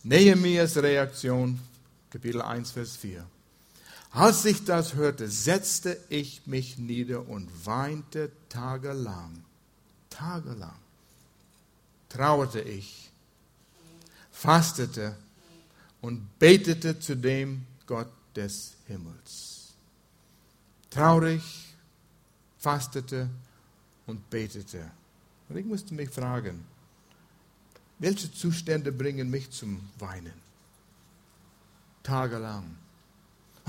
[0.02, 1.60] Nehemias Reaktion,
[2.10, 3.26] Kapitel 1, Vers 4.
[4.12, 9.44] Als ich das hörte, setzte ich mich nieder und weinte tagelang.
[10.08, 10.78] Tagelang.
[12.08, 13.09] Trauerte ich,
[14.40, 15.16] fastete
[16.00, 19.74] und betete zu dem Gott des Himmels.
[20.90, 21.42] Traurig,
[22.58, 23.28] fastete
[24.06, 24.90] und betete.
[25.48, 26.64] Und ich musste mich fragen,
[27.98, 30.40] welche Zustände bringen mich zum Weinen?
[32.02, 32.76] Tagelang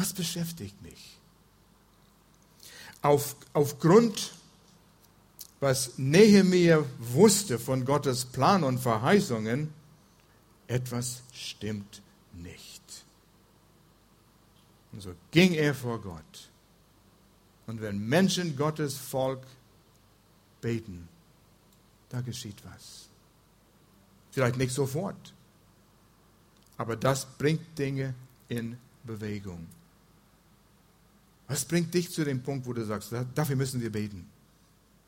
[0.02, 1.18] was beschäftigt mich?
[3.04, 4.34] Auf, aufgrund,
[5.60, 9.72] was Nehemiah wusste von Gottes Plan und Verheißungen,
[10.72, 12.02] etwas stimmt
[12.34, 12.82] nicht.
[14.92, 16.50] Und so ging er vor Gott.
[17.68, 19.46] Und wenn Menschen Gottes Volk
[20.62, 21.08] beten,
[22.10, 23.08] da geschieht was.
[24.32, 25.34] Vielleicht nicht sofort,
[26.78, 28.14] aber das bringt Dinge
[28.48, 29.68] in Bewegung.
[31.48, 34.30] Was bringt dich zu dem Punkt, wo du sagst, dafür müssen wir beten?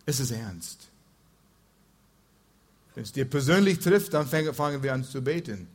[0.06, 0.89] Es ist ernst.
[2.95, 5.67] Wenn es dir persönlich trifft, dann fangen wir an zu beten.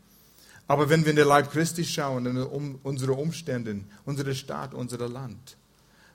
[0.67, 5.57] Aber wenn wir in den Leib Christi schauen, in unsere Umstände, unsere Stadt, unser Land,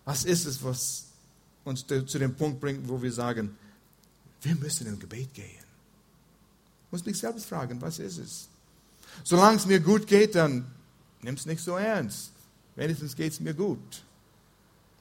[0.05, 1.05] was ist es, was
[1.63, 3.57] uns zu dem Punkt bringt, wo wir sagen,
[4.41, 5.63] wir müssen im Gebet gehen?
[6.85, 8.47] Ich muss mich selbst fragen, was ist es?
[9.23, 10.65] Solange es mir gut geht, dann
[11.21, 12.31] nimm es nicht so ernst.
[12.75, 14.03] Wenigstens geht es mir gut.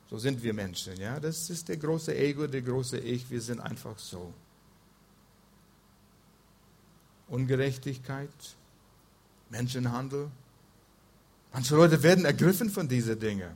[0.09, 1.19] So sind wir Menschen, ja.
[1.21, 3.31] Das ist der große Ego, der große Ich.
[3.31, 4.33] Wir sind einfach so.
[7.33, 8.31] Ungerechtigkeit,
[9.51, 10.31] Menschenhandel.
[11.53, 13.51] Manche Leute werden ergriffen von diesen Dingen.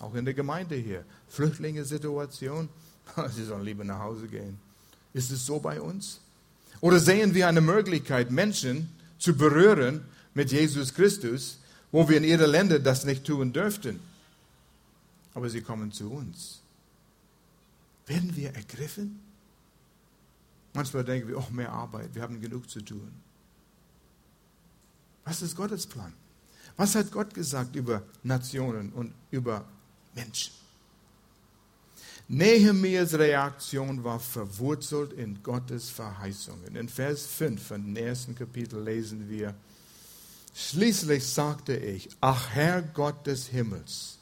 [0.00, 1.04] Auch in der Gemeinde hier.
[1.28, 2.68] Flüchtlinge-Situation.
[3.30, 4.58] Sie sollen lieber nach Hause gehen.
[5.12, 6.20] Ist es so bei uns?
[6.80, 8.88] Oder sehen wir eine Möglichkeit, Menschen
[9.18, 11.58] zu berühren mit Jesus Christus,
[11.92, 14.00] wo wir in ihren Ländern das nicht tun dürften?
[15.38, 16.62] aber sie kommen zu uns.
[18.06, 19.20] Werden wir ergriffen?
[20.78, 23.10] Manchmal denken wir, oh, mehr Arbeit, wir haben genug zu tun.
[25.24, 26.12] Was ist Gottes Plan?
[26.76, 29.64] Was hat Gott gesagt über Nationen und über
[30.14, 30.52] Menschen?
[32.28, 36.76] Nehemias Reaktion war verwurzelt in Gottes Verheißungen.
[36.76, 39.56] In Vers 5 von dem ersten Kapitel lesen wir,
[40.54, 44.18] Schließlich sagte ich, ach Herr Gott des Himmels,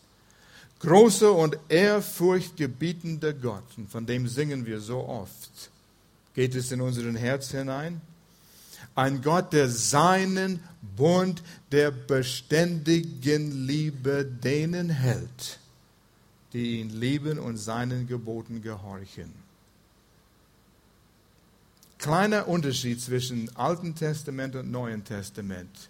[0.79, 5.71] großer und ehrfurchtgebietender Gott, und von dem singen wir so oft,
[6.37, 8.01] geht es in unseren Herz hinein?
[8.95, 10.61] Ein Gott, der seinen
[10.97, 15.59] Bund der beständigen Liebe denen hält,
[16.53, 19.33] die ihn lieben und seinen Geboten gehorchen.
[21.99, 25.89] Kleiner Unterschied zwischen Alten Testament und Neuen Testament.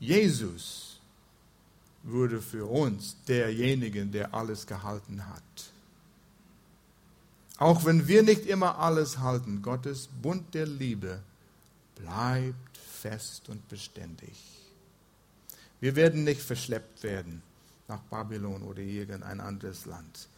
[0.00, 0.98] Jesus
[2.02, 5.42] wurde für uns derjenige, der alles gehalten hat.
[7.58, 11.20] Auch wenn wir nicht immer alles halten, Gottes Bund der Liebe
[11.94, 14.36] bleibt fest und beständig.
[15.80, 17.42] Wir werden nicht verschleppt werden
[17.88, 20.28] nach Babylon oder irgendein anderes Land.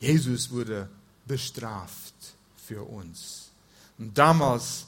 [0.00, 0.88] Jesus wurde
[1.26, 2.14] bestraft
[2.56, 3.50] für uns.
[3.98, 4.86] Und damals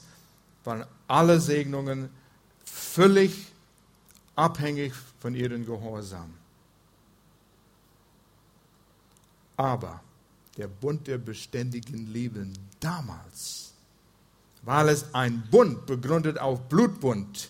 [0.63, 2.09] waren alle Segnungen
[2.65, 3.47] völlig
[4.35, 6.33] abhängig von ihrem Gehorsam.
[9.55, 10.01] Aber
[10.57, 12.47] der Bund der beständigen Liebe
[12.79, 13.73] damals,
[14.63, 17.49] weil es ein Bund begründet auf Blutbund,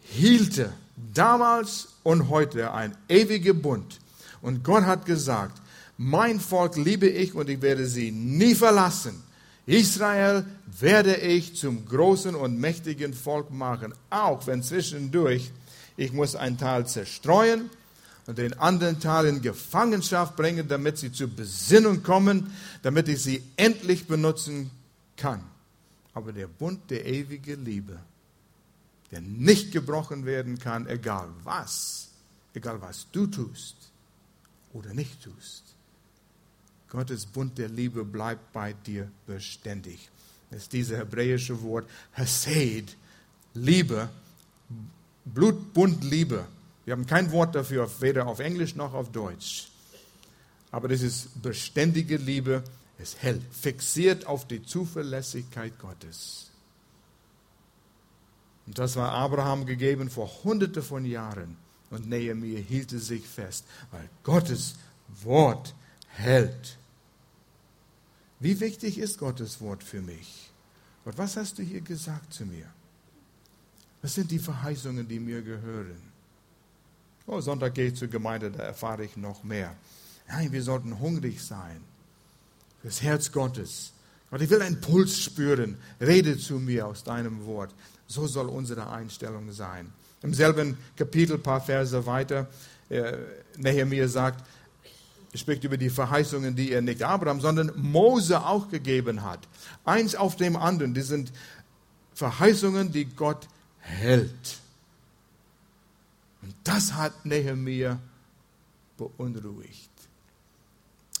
[0.00, 0.72] hielte
[1.14, 4.00] damals und heute ein ewiger Bund.
[4.40, 5.60] Und Gott hat gesagt,
[5.96, 9.22] mein Volk liebe ich und ich werde sie nie verlassen.
[9.66, 10.46] Israel
[10.80, 15.50] werde ich zum großen und mächtigen Volk machen, auch wenn zwischendurch
[15.98, 17.68] ich muss einen Teil zerstreuen
[18.28, 23.42] und den anderen Teil in Gefangenschaft bringen, damit sie zur Besinnung kommen, damit ich sie
[23.56, 24.70] endlich benutzen
[25.16, 25.42] kann.
[26.12, 27.98] Aber der Bund der ewigen Liebe,
[29.10, 32.10] der nicht gebrochen werden kann, egal was,
[32.52, 33.76] egal was du tust
[34.74, 35.62] oder nicht tust.
[36.90, 40.10] Gottes Bund der Liebe bleibt bei dir beständig.
[40.50, 42.94] Das ist dieses hebräische Wort Hesed,
[43.54, 44.10] Liebe,
[45.24, 46.46] Blutbund Liebe.
[46.88, 49.68] Wir haben kein Wort dafür, weder auf Englisch noch auf Deutsch.
[50.70, 52.64] Aber das ist beständige Liebe.
[52.98, 56.50] Es hält, fixiert auf die Zuverlässigkeit Gottes.
[58.64, 61.58] Und das war Abraham gegeben vor hunderte von Jahren.
[61.90, 64.76] Und Nehemiah hielt es sich fest, weil Gottes
[65.08, 65.74] Wort
[66.08, 66.78] hält.
[68.40, 70.50] Wie wichtig ist Gottes Wort für mich?
[71.04, 72.64] Gott, was hast du hier gesagt zu mir?
[74.00, 76.07] Was sind die Verheißungen, die mir gehören?
[77.28, 79.76] Oh, Sonntag gehe ich zur Gemeinde, da erfahre ich noch mehr.
[80.28, 81.80] Nein, wir sollten hungrig sein
[82.82, 83.92] das Herz Gottes.
[84.30, 85.76] Gott, ich will einen Puls spüren.
[86.00, 87.74] Rede zu mir aus deinem Wort.
[88.06, 89.92] So soll unsere Einstellung sein.
[90.22, 92.46] Im selben Kapitel, ein paar Verse weiter,
[92.88, 93.12] äh,
[93.56, 94.44] Nehemiah sagt,
[95.34, 99.40] spricht über die Verheißungen, die er nicht Abraham, sondern Mose auch gegeben hat.
[99.84, 100.94] Eins auf dem anderen.
[100.94, 101.32] Die sind
[102.14, 103.46] Verheißungen, die Gott
[103.78, 104.58] hält.
[106.48, 107.98] Und das hat Nehemiah
[108.96, 109.90] beunruhigt.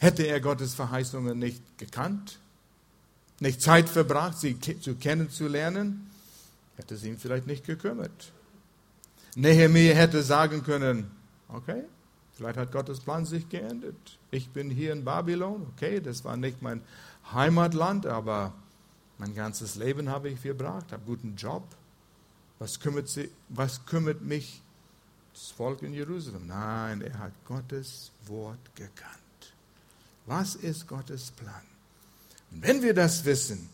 [0.00, 2.38] Hätte er Gottes Verheißungen nicht gekannt,
[3.38, 6.08] nicht Zeit verbracht, sie zu kennenzulernen,
[6.76, 8.32] hätte es ihn vielleicht nicht gekümmert.
[9.36, 11.10] Nehemiah hätte sagen können,
[11.48, 11.84] okay,
[12.32, 14.18] vielleicht hat Gottes Plan sich geändert.
[14.30, 16.80] Ich bin hier in Babylon, okay, das war nicht mein
[17.34, 18.54] Heimatland, aber
[19.18, 21.64] mein ganzes Leben habe ich verbracht, habe einen guten Job,
[22.58, 24.62] was kümmert, sie, was kümmert mich
[25.38, 26.48] das Volk in Jerusalem?
[26.48, 29.54] Nein, er hat Gottes Wort gekannt.
[30.26, 31.62] Was ist Gottes Plan?
[32.50, 33.68] Und wenn wir das wissen,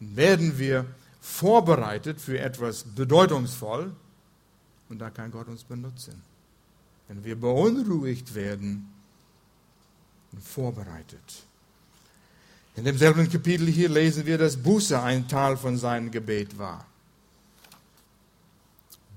[0.00, 0.86] werden wir
[1.20, 3.92] vorbereitet für etwas bedeutungsvoll
[4.88, 6.22] und da kann Gott uns benutzen.
[7.06, 8.88] Wenn wir beunruhigt werden,
[10.40, 11.44] vorbereitet.
[12.76, 16.86] In demselben Kapitel hier lesen wir, dass Buße ein Teil von seinem Gebet war.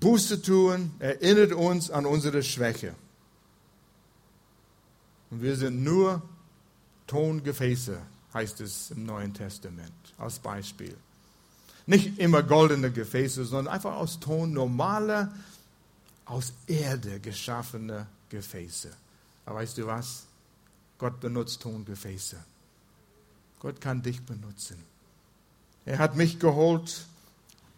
[0.01, 2.95] Buße tun erinnert uns an unsere Schwäche.
[5.29, 6.21] Und wir sind nur
[7.05, 8.01] Tongefäße,
[8.33, 10.97] heißt es im Neuen Testament, als Beispiel.
[11.85, 15.31] Nicht immer goldene Gefäße, sondern einfach aus Ton normale,
[16.25, 18.89] aus Erde geschaffene Gefäße.
[19.45, 20.25] Aber weißt du was?
[20.97, 22.37] Gott benutzt Tongefäße.
[23.59, 24.83] Gott kann dich benutzen.
[25.85, 27.05] Er hat mich geholt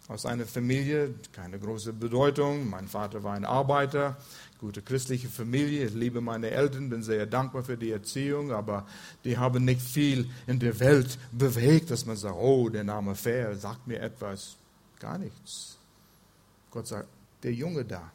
[0.08, 2.68] aus einer Familie, keine große Bedeutung.
[2.68, 4.16] Mein Vater war ein Arbeiter,
[4.58, 5.86] gute christliche Familie.
[5.86, 8.86] Ich liebe meine Eltern, bin sehr dankbar für die Erziehung, aber
[9.24, 13.56] die haben nicht viel in der Welt bewegt, dass man sagt, oh, der Name Fair
[13.56, 14.56] sagt mir etwas.
[15.00, 15.78] Gar nichts.
[16.70, 17.08] Gott sagt,
[17.42, 18.10] der Junge da.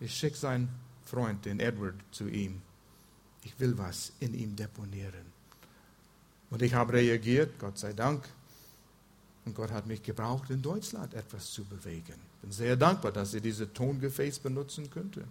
[0.00, 0.68] Ich schicke seinen
[1.04, 2.60] Freund, den Edward, zu ihm.
[3.42, 5.24] Ich will was in ihm deponieren.
[6.50, 8.28] Und ich habe reagiert, Gott sei Dank.
[9.46, 12.14] Und Gott hat mich gebraucht, in Deutschland etwas zu bewegen.
[12.34, 15.22] Ich bin sehr dankbar, dass er diese Tongefäß benutzen könnte.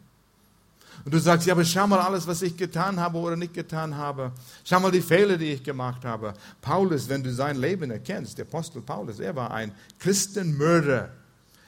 [1.04, 3.95] Und du sagst, ja, aber schau mal alles, was ich getan habe oder nicht getan
[3.97, 4.32] habe.
[4.63, 6.34] Schau mal die Fehler, die ich gemacht habe.
[6.62, 11.10] Paulus, wenn du sein Leben erkennst, der Apostel Paulus, er war ein Christenmörder.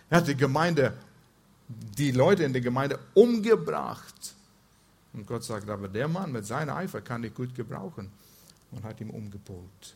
[0.10, 0.94] Er hat die Gemeinde,
[1.68, 4.34] die Leute in der Gemeinde umgebracht.
[5.12, 8.10] Und Gott sagt, aber der Mann mit seinem Eifer kann ich gut gebrauchen.
[8.72, 9.96] Und hat ihn umgepolt.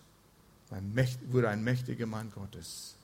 [1.28, 2.96] Wurde ein mächtiger Mann Gottes.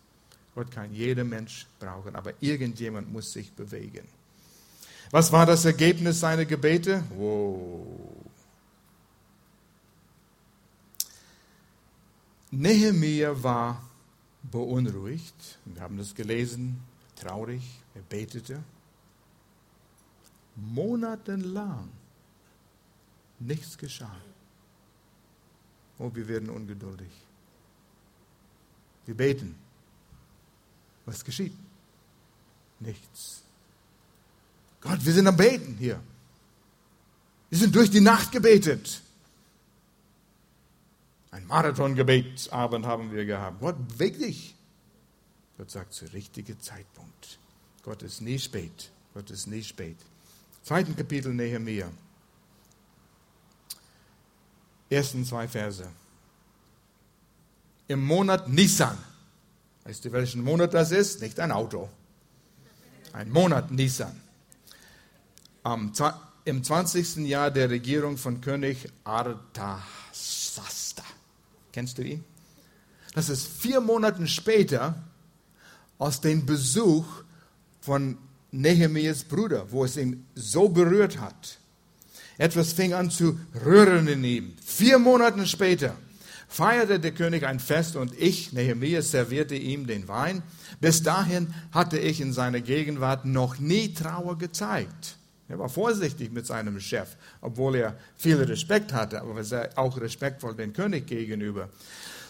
[0.56, 4.08] Gott kann jeden Mensch brauchen, aber irgendjemand muss sich bewegen.
[5.12, 7.04] Was war das Ergebnis seiner Gebete?
[7.16, 7.86] Wow.
[12.52, 13.84] Nehemiah war
[14.44, 15.60] beunruhigt.
[15.66, 16.82] Wir haben das gelesen,
[17.16, 17.62] traurig.
[17.94, 18.64] Er betete.
[20.56, 21.90] Monatelang
[23.40, 24.16] nichts geschah.
[26.00, 27.27] Oh, wir werden ungeduldig.
[29.08, 29.56] Wir beten.
[31.06, 31.54] Was geschieht?
[32.80, 33.42] Nichts.
[34.82, 36.00] Gott, wir sind am Beten hier.
[37.50, 39.02] Wir sind durch die Nacht gebetet.
[41.32, 43.60] Ein Marathongebetsabend haben wir gehabt.
[43.62, 44.56] Gott, beweg dich.
[45.58, 47.40] Gott sagt, zu richtigen Zeitpunkt.
[47.84, 48.92] Gott ist nie spät.
[49.14, 49.98] Gott ist nie spät.
[50.64, 51.90] Zweiten Kapitel Nehemiah.
[54.90, 55.90] Ersten zwei Verse.
[57.88, 58.98] Im Monat Nisan.
[59.84, 61.22] Weißt du, welchen Monat das ist?
[61.22, 61.90] Nicht ein Auto.
[63.14, 64.20] Ein Monat Nisan
[65.68, 65.92] am,
[66.46, 67.28] im 20.
[67.28, 71.04] Jahr der Regierung von König Artasasta.
[71.74, 72.24] Kennst du ihn?
[73.14, 74.96] Das ist vier Monate später
[75.98, 77.06] aus dem Besuch
[77.82, 78.18] von
[78.52, 81.60] Nehemias Bruder, wo es ihn so berührt hat.
[82.38, 84.54] Etwas fing an zu rühren in ihm.
[84.64, 85.96] Vier Monate später
[86.48, 90.44] feierte der König ein Fest und ich, Nehemiah, servierte ihm den Wein.
[90.80, 95.18] Bis dahin hatte ich in seiner Gegenwart noch nie Trauer gezeigt.
[95.50, 99.42] Er war vorsichtig mit seinem Chef, obwohl er viel Respekt hatte, aber
[99.76, 101.70] auch respektvoll dem König gegenüber.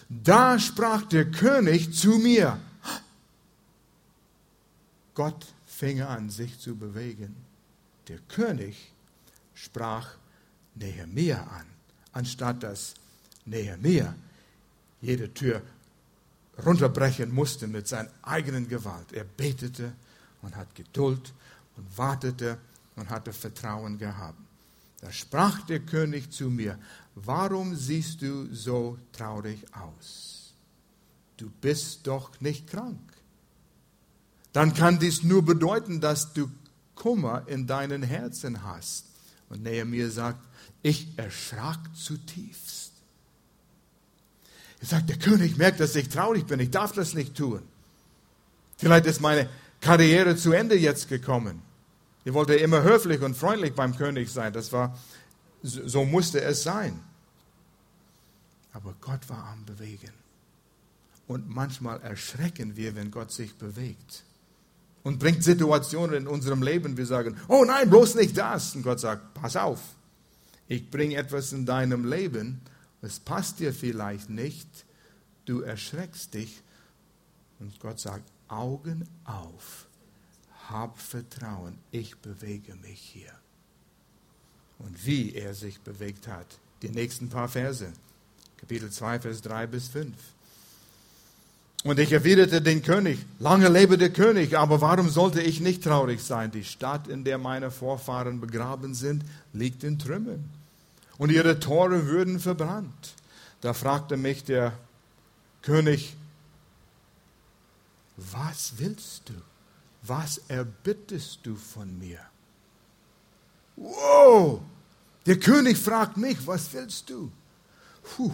[0.08, 2.58] Da sprach der König zu mir.
[5.14, 7.34] Gott fing an, sich zu bewegen.
[8.06, 8.92] Der König
[9.54, 10.10] sprach
[10.76, 11.66] Nehemia an,
[12.12, 12.94] anstatt dass
[13.48, 14.14] Nehemia
[15.00, 15.62] jede Tür
[16.64, 19.12] runterbrechen musste mit seiner eigenen Gewalt.
[19.12, 19.92] Er betete
[20.42, 21.32] und hat Geduld
[21.76, 22.58] und wartete
[22.96, 24.38] und hatte Vertrauen gehabt.
[25.00, 26.78] Da sprach der König zu mir,
[27.14, 30.52] warum siehst du so traurig aus?
[31.36, 32.98] Du bist doch nicht krank.
[34.52, 36.50] Dann kann dies nur bedeuten, dass du
[36.96, 39.04] Kummer in deinen Herzen hast.
[39.48, 40.44] Und Nehemiah sagt,
[40.82, 42.92] ich erschrak zutiefst.
[44.80, 47.62] Er sagt, der König merkt, dass ich traurig bin, ich darf das nicht tun.
[48.76, 49.48] Vielleicht ist meine
[49.80, 51.62] Karriere zu Ende jetzt gekommen.
[52.24, 54.52] Ich wollte immer höflich und freundlich beim König sein.
[54.52, 54.96] Das war,
[55.62, 57.00] so musste es sein.
[58.72, 60.12] Aber Gott war am Bewegen.
[61.26, 64.24] Und manchmal erschrecken wir, wenn Gott sich bewegt.
[65.02, 68.74] Und bringt Situationen in unserem Leben, wir sagen, oh nein, bloß nicht das.
[68.74, 69.80] Und Gott sagt, pass auf,
[70.66, 72.60] ich bringe etwas in deinem Leben,
[73.02, 74.68] es passt dir vielleicht nicht,
[75.44, 76.62] du erschreckst dich.
[77.60, 79.88] Und Gott sagt, Augen auf
[80.68, 83.32] hab Vertrauen, ich bewege mich hier.
[84.78, 86.46] Und wie er sich bewegt hat.
[86.82, 87.92] Die nächsten paar Verse.
[88.58, 90.14] Kapitel 2, Vers 3 bis 5.
[91.84, 96.20] Und ich erwiderte den König, lange lebe der König, aber warum sollte ich nicht traurig
[96.20, 96.50] sein?
[96.50, 100.44] Die Stadt, in der meine Vorfahren begraben sind, liegt in Trümmern.
[101.18, 103.14] Und ihre Tore würden verbrannt.
[103.60, 104.72] Da fragte mich der
[105.62, 106.16] König,
[108.16, 109.34] was willst du?
[110.02, 112.20] was erbittest du von mir?
[113.76, 114.60] Wow!
[115.26, 117.30] Der König fragt mich, was willst du?
[118.02, 118.32] Puh,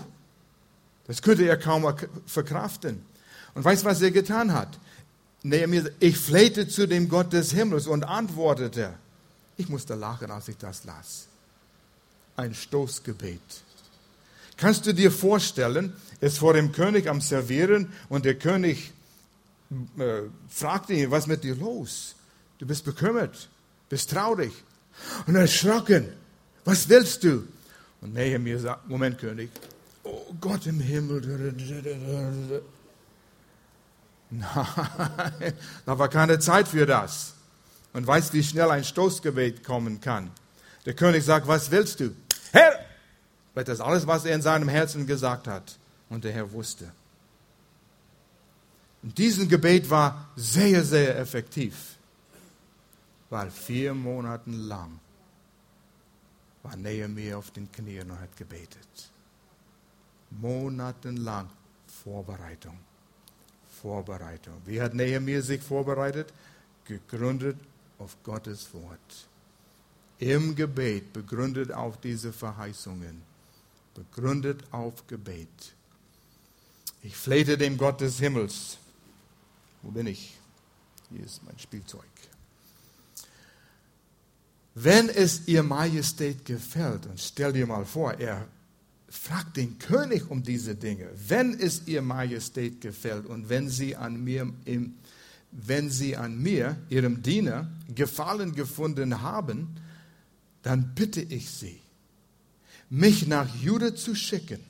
[1.07, 1.93] das könnte er kaum
[2.26, 3.05] verkraften.
[3.55, 4.78] Und weißt du, was er getan hat?
[6.01, 8.95] Ich flehte zu dem Gott des Himmels und antwortete.
[9.57, 11.26] Ich musste lachen, als ich das las.
[12.37, 13.41] Ein Stoßgebet.
[14.57, 18.93] Kannst du dir vorstellen, es vor dem König am Servieren und der König
[19.99, 22.14] äh, fragte ihn, was ist mit dir los?
[22.59, 23.49] Du bist bekümmert,
[23.89, 24.53] bist traurig
[25.26, 26.12] und erschrocken.
[26.64, 27.47] Was willst du?
[28.01, 29.51] Und Nehemiah sagt, Moment, König,
[30.05, 31.20] oh Gott im Himmel.
[34.30, 35.53] Nein,
[35.87, 37.35] da war keine Zeit für das.
[37.93, 40.30] Und weißt, wie schnell ein Stoßgebet kommen kann.
[40.87, 42.11] Der König sagt, was willst du?
[42.55, 42.78] Herr!
[43.52, 45.76] Vielleicht das alles, was er in seinem Herzen gesagt hat.
[46.09, 46.92] Und der Herr wusste.
[49.02, 51.96] Und dieses Gebet war sehr, sehr effektiv,
[53.28, 55.00] weil vier Monate lang
[56.62, 59.11] war Nehemiah auf den Knien und hat gebetet.
[60.30, 61.50] Monatelang
[62.05, 62.78] Vorbereitung.
[63.82, 64.62] Vorbereitung.
[64.64, 66.32] Wie hat Nehemiah sich vorbereitet?
[66.84, 67.57] Gegründet
[67.98, 69.28] auf Gottes Wort.
[70.25, 73.22] Im Gebet, begründet auf diese Verheißungen.
[73.95, 75.49] Begründet auf Gebet.
[77.03, 78.79] Ich flehte dem Gott des Himmels
[79.85, 80.35] wo bin ich?
[81.11, 82.03] Hier ist mein Spielzeug.
[84.75, 88.49] Wenn es ihr Majestät gefällt, und stell dir mal vor, er
[89.09, 94.25] fragt den König um diese Dinge, wenn es ihr Majestät gefällt und wenn sie an
[94.25, 94.53] mir,
[95.53, 99.77] wenn sie an mir, ihrem Diener, Gefallen gefunden haben,
[100.65, 101.79] dann bitte ich sie,
[102.89, 104.61] mich nach Juda zu schicken.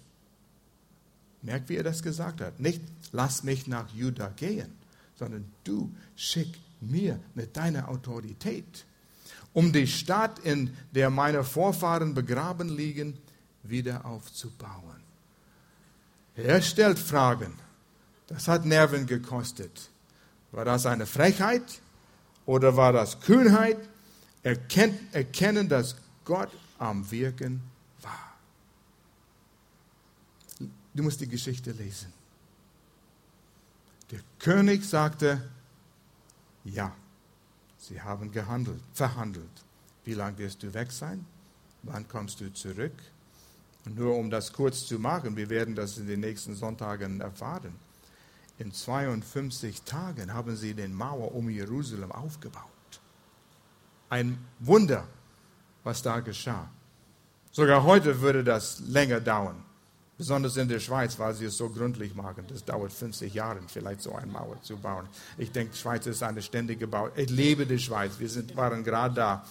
[1.40, 2.58] Merkt, wie er das gesagt hat.
[2.58, 2.82] Nicht,
[3.12, 4.72] lass mich nach Juda gehen,
[5.16, 8.84] sondern du schick mir mit deiner Autorität,
[9.52, 13.16] um die Stadt, in der meine Vorfahren begraben liegen,
[13.62, 15.00] wieder aufzubauen.
[16.34, 17.54] Er stellt Fragen.
[18.26, 19.90] Das hat Nerven gekostet.
[20.50, 21.62] War das eine Frechheit
[22.46, 23.78] oder war das Kühnheit?
[24.44, 27.62] Erkennt, erkennen, dass Gott am Wirken
[28.02, 28.34] war.
[30.94, 32.12] Du musst die Geschichte lesen.
[34.10, 35.50] Der König sagte,
[36.64, 36.94] ja,
[37.78, 39.64] sie haben gehandelt, verhandelt.
[40.04, 41.24] Wie lange wirst du weg sein?
[41.82, 42.92] Wann kommst du zurück?
[43.86, 47.74] Und nur um das kurz zu machen, wir werden das in den nächsten Sonntagen erfahren.
[48.58, 52.73] In 52 Tagen haben sie den Mauer um Jerusalem aufgebaut.
[54.08, 55.06] Ein Wunder,
[55.82, 56.68] was da geschah.
[57.52, 59.62] Sogar heute würde das länger dauern.
[60.16, 62.44] Besonders in der Schweiz, weil sie es so gründlich machen.
[62.48, 65.08] Das dauert 50 Jahre, vielleicht so eine Mauer zu bauen.
[65.38, 67.10] Ich denke, die Schweiz ist eine ständige Bau.
[67.16, 68.12] Ich liebe die Schweiz.
[68.18, 69.44] Wir sind, waren gerade da.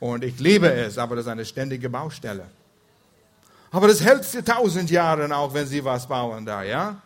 [0.00, 2.46] Und ich liebe es, aber das ist eine ständige Baustelle.
[3.70, 7.00] Aber das hält für tausend Jahre auch, wenn sie was bauen da, ja?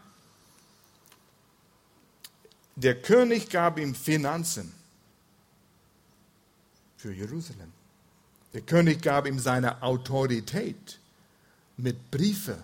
[2.76, 4.72] Der König gab ihm Finanzen
[7.00, 7.72] für Jerusalem.
[8.52, 10.98] Der König gab ihm seine Autorität
[11.76, 12.62] mit Briefen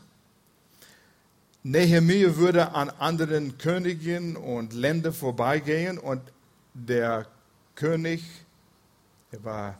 [1.66, 6.22] Nehemiah würde an anderen Königen und Ländern vorbeigehen und
[6.72, 7.26] der
[7.74, 8.22] König,
[9.32, 9.78] er war,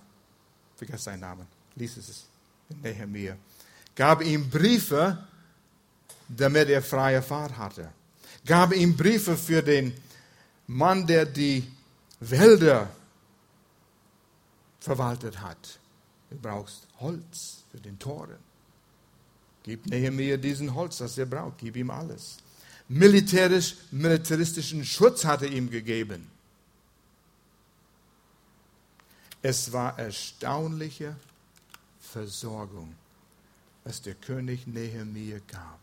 [0.75, 1.47] vergesse seinen Namen,
[1.77, 2.25] lies es,
[2.83, 3.37] Nehemiah,
[3.95, 5.17] gab ihm Briefe,
[6.27, 7.89] damit er freie Fahrt hatte.
[8.45, 9.95] Gab ihm Briefe für den
[10.67, 11.71] Mann, der die
[12.19, 12.91] Wälder
[14.87, 15.80] verwaltet hat.
[16.30, 18.39] Du brauchst Holz für den Toren.
[19.64, 21.59] Gib Nehemiah diesen Holz, das er braucht.
[21.59, 22.39] Gib ihm alles.
[22.89, 26.30] Militärisch, militaristischen Schutz hat er ihm gegeben.
[29.43, 31.16] Es war erstaunliche
[32.01, 32.95] Versorgung,
[33.82, 35.80] was der König Nehemiah gab,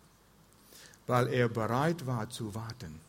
[1.08, 3.02] weil er bereit war zu warten.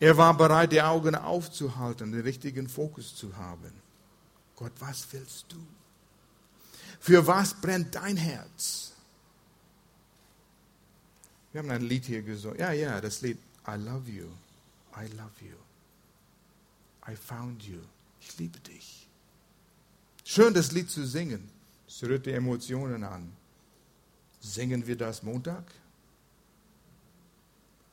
[0.00, 3.89] Er war bereit, die Augen aufzuhalten, den richtigen Fokus zu haben.
[4.60, 5.56] Gott, was willst du?
[7.00, 8.92] Für was brennt dein Herz?
[11.50, 12.58] Wir haben ein Lied hier gesungen.
[12.58, 14.26] Ja, ja, das Lied I love you.
[14.94, 15.56] I love you.
[17.10, 17.80] I found you.
[18.20, 19.08] Ich liebe dich.
[20.24, 21.48] Schön, das Lied zu singen.
[21.88, 23.32] Es rührt die Emotionen an.
[24.42, 25.64] Singen wir das Montag?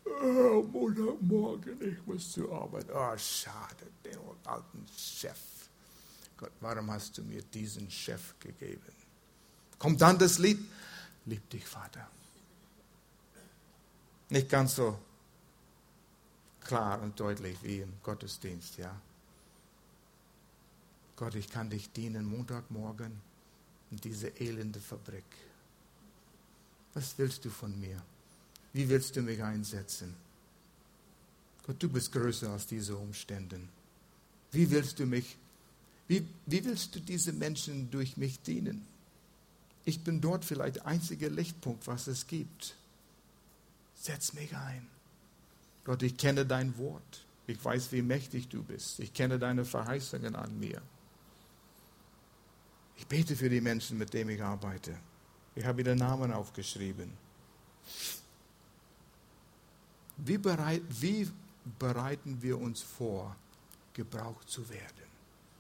[0.06, 2.88] Oh, Montagmorgen, ich muss zur Arbeit.
[2.94, 5.57] Oh, schade, den alten Chef.
[6.38, 8.94] Gott, warum hast du mir diesen Chef gegeben?
[9.80, 10.60] Kommt dann das Lied?
[11.26, 12.08] Lieb dich, Vater.
[14.30, 14.98] Nicht ganz so
[16.62, 18.96] klar und deutlich wie im Gottesdienst, ja.
[21.16, 23.20] Gott, ich kann dich dienen Montagmorgen
[23.90, 25.26] in diese elende Fabrik.
[26.94, 28.02] Was willst du von mir?
[28.74, 30.14] Wie willst du mich einsetzen?
[31.66, 33.60] Gott, du bist größer als diese Umstände.
[34.52, 35.38] Wie willst du mich,
[36.08, 38.86] wie, wie willst du diese Menschen durch mich dienen?
[39.84, 42.76] Ich bin dort vielleicht der einzige Lichtpunkt, was es gibt.
[43.96, 44.88] Setz mich ein.
[45.84, 47.26] Gott, ich kenne dein Wort.
[47.48, 49.00] Ich weiß, wie mächtig du bist.
[49.00, 50.82] Ich kenne deine Verheißungen an mir.
[52.98, 54.98] Ich bete für die Menschen, mit denen ich arbeite.
[55.56, 57.14] Ich habe ihre Namen aufgeschrieben.
[60.18, 61.30] Wie, bereit, wie
[61.80, 63.36] bereiten wir uns vor,
[63.94, 65.08] gebraucht zu werden?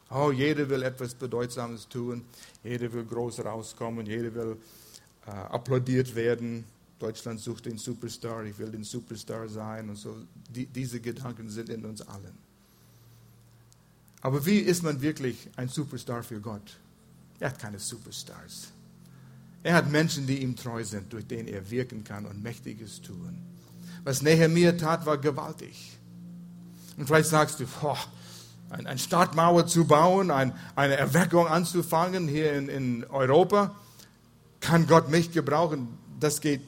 [0.09, 2.23] Oh, jeder will etwas Bedeutsames tun,
[2.63, 4.57] jeder will groß rauskommen, jeder will
[5.25, 6.63] äh, applaudiert werden.
[6.99, 10.15] Deutschland sucht den Superstar, ich will den Superstar sein und so.
[10.49, 12.37] Die, diese Gedanken sind in uns allen.
[14.21, 16.77] Aber wie ist man wirklich ein Superstar für Gott?
[17.39, 18.69] Er hat keine Superstars.
[19.61, 23.37] Er hat Menschen, die ihm treu sind, durch denen er wirken kann und Mächtiges tun.
[24.03, 25.97] Was Nehemiah tat, war gewaltig.
[26.95, 27.97] Und vielleicht sagst du, boah,
[28.69, 33.75] ein, eine Stadtmauer zu bauen, ein, eine Erweckung anzufangen hier in, in Europa,
[34.59, 35.87] kann Gott mich gebrauchen?
[36.19, 36.61] Das geht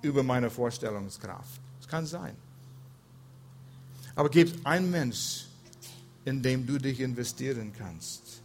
[0.00, 1.60] über meine Vorstellungskraft.
[1.80, 2.34] Das kann sein.
[4.14, 5.46] Aber gibt es einen Mensch,
[6.24, 8.42] in dem du dich investieren kannst?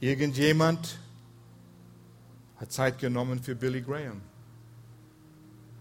[0.00, 0.98] Irgendjemand
[2.56, 4.20] hat Zeit genommen für Billy Graham.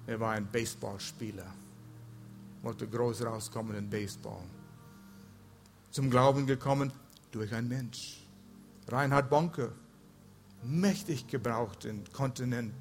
[0.06, 1.46] Er war ein Baseballspieler,
[2.62, 4.44] wollte groß rauskommen in Baseball.
[5.94, 6.92] Zum Glauben gekommen
[7.32, 8.18] durch einen Mensch.
[8.88, 9.72] Reinhard Bonke,
[10.64, 12.74] mächtig gebraucht im Kontinent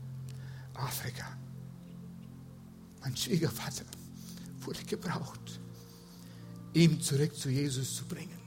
[0.73, 1.27] Afrika.
[3.03, 3.85] Mein Schwiegervater
[4.61, 5.61] wurde gebraucht,
[6.73, 8.41] ihm zurück zu Jesus zu bringen.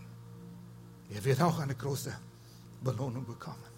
[1.12, 2.12] Er wird auch eine große
[2.84, 3.70] Belohnung bekommen.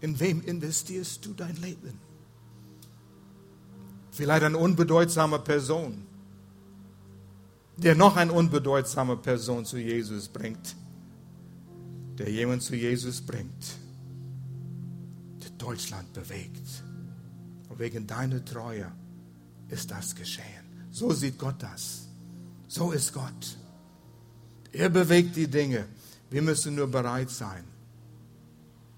[0.00, 2.00] In wem investierst du dein Leben?
[4.12, 6.06] Vielleicht eine unbedeutsame Person,
[7.76, 10.76] der noch eine unbedeutsame Person zu Jesus bringt,
[12.18, 13.82] der jemand zu Jesus bringt
[15.62, 16.82] Deutschland bewegt.
[17.68, 18.90] Und wegen deiner Treue
[19.68, 20.64] ist das geschehen.
[20.90, 22.08] So sieht Gott das.
[22.68, 23.56] So ist Gott.
[24.72, 25.86] Er bewegt die Dinge.
[26.30, 27.64] Wir müssen nur bereit sein,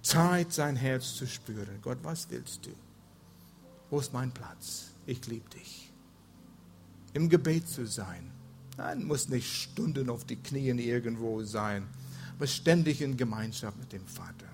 [0.02, 1.80] Zeit sein Herz zu spüren.
[1.82, 2.70] Gott, was willst du?
[3.90, 4.90] Wo ist mein Platz?
[5.06, 5.92] Ich liebe dich.
[7.12, 8.30] Im Gebet zu sein.
[8.76, 11.86] Nein, muss nicht Stunden auf die Knien irgendwo sein,
[12.36, 14.48] aber ständig in Gemeinschaft mit dem Vater.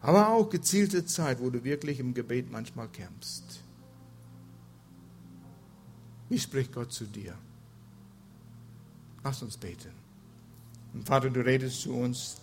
[0.00, 3.62] Aber auch gezielte Zeit, wo du wirklich im Gebet manchmal kämpfst.
[6.28, 7.36] Wie spricht Gott zu dir?
[9.22, 9.92] Lass uns beten.
[10.94, 12.41] Und Vater, du redest zu uns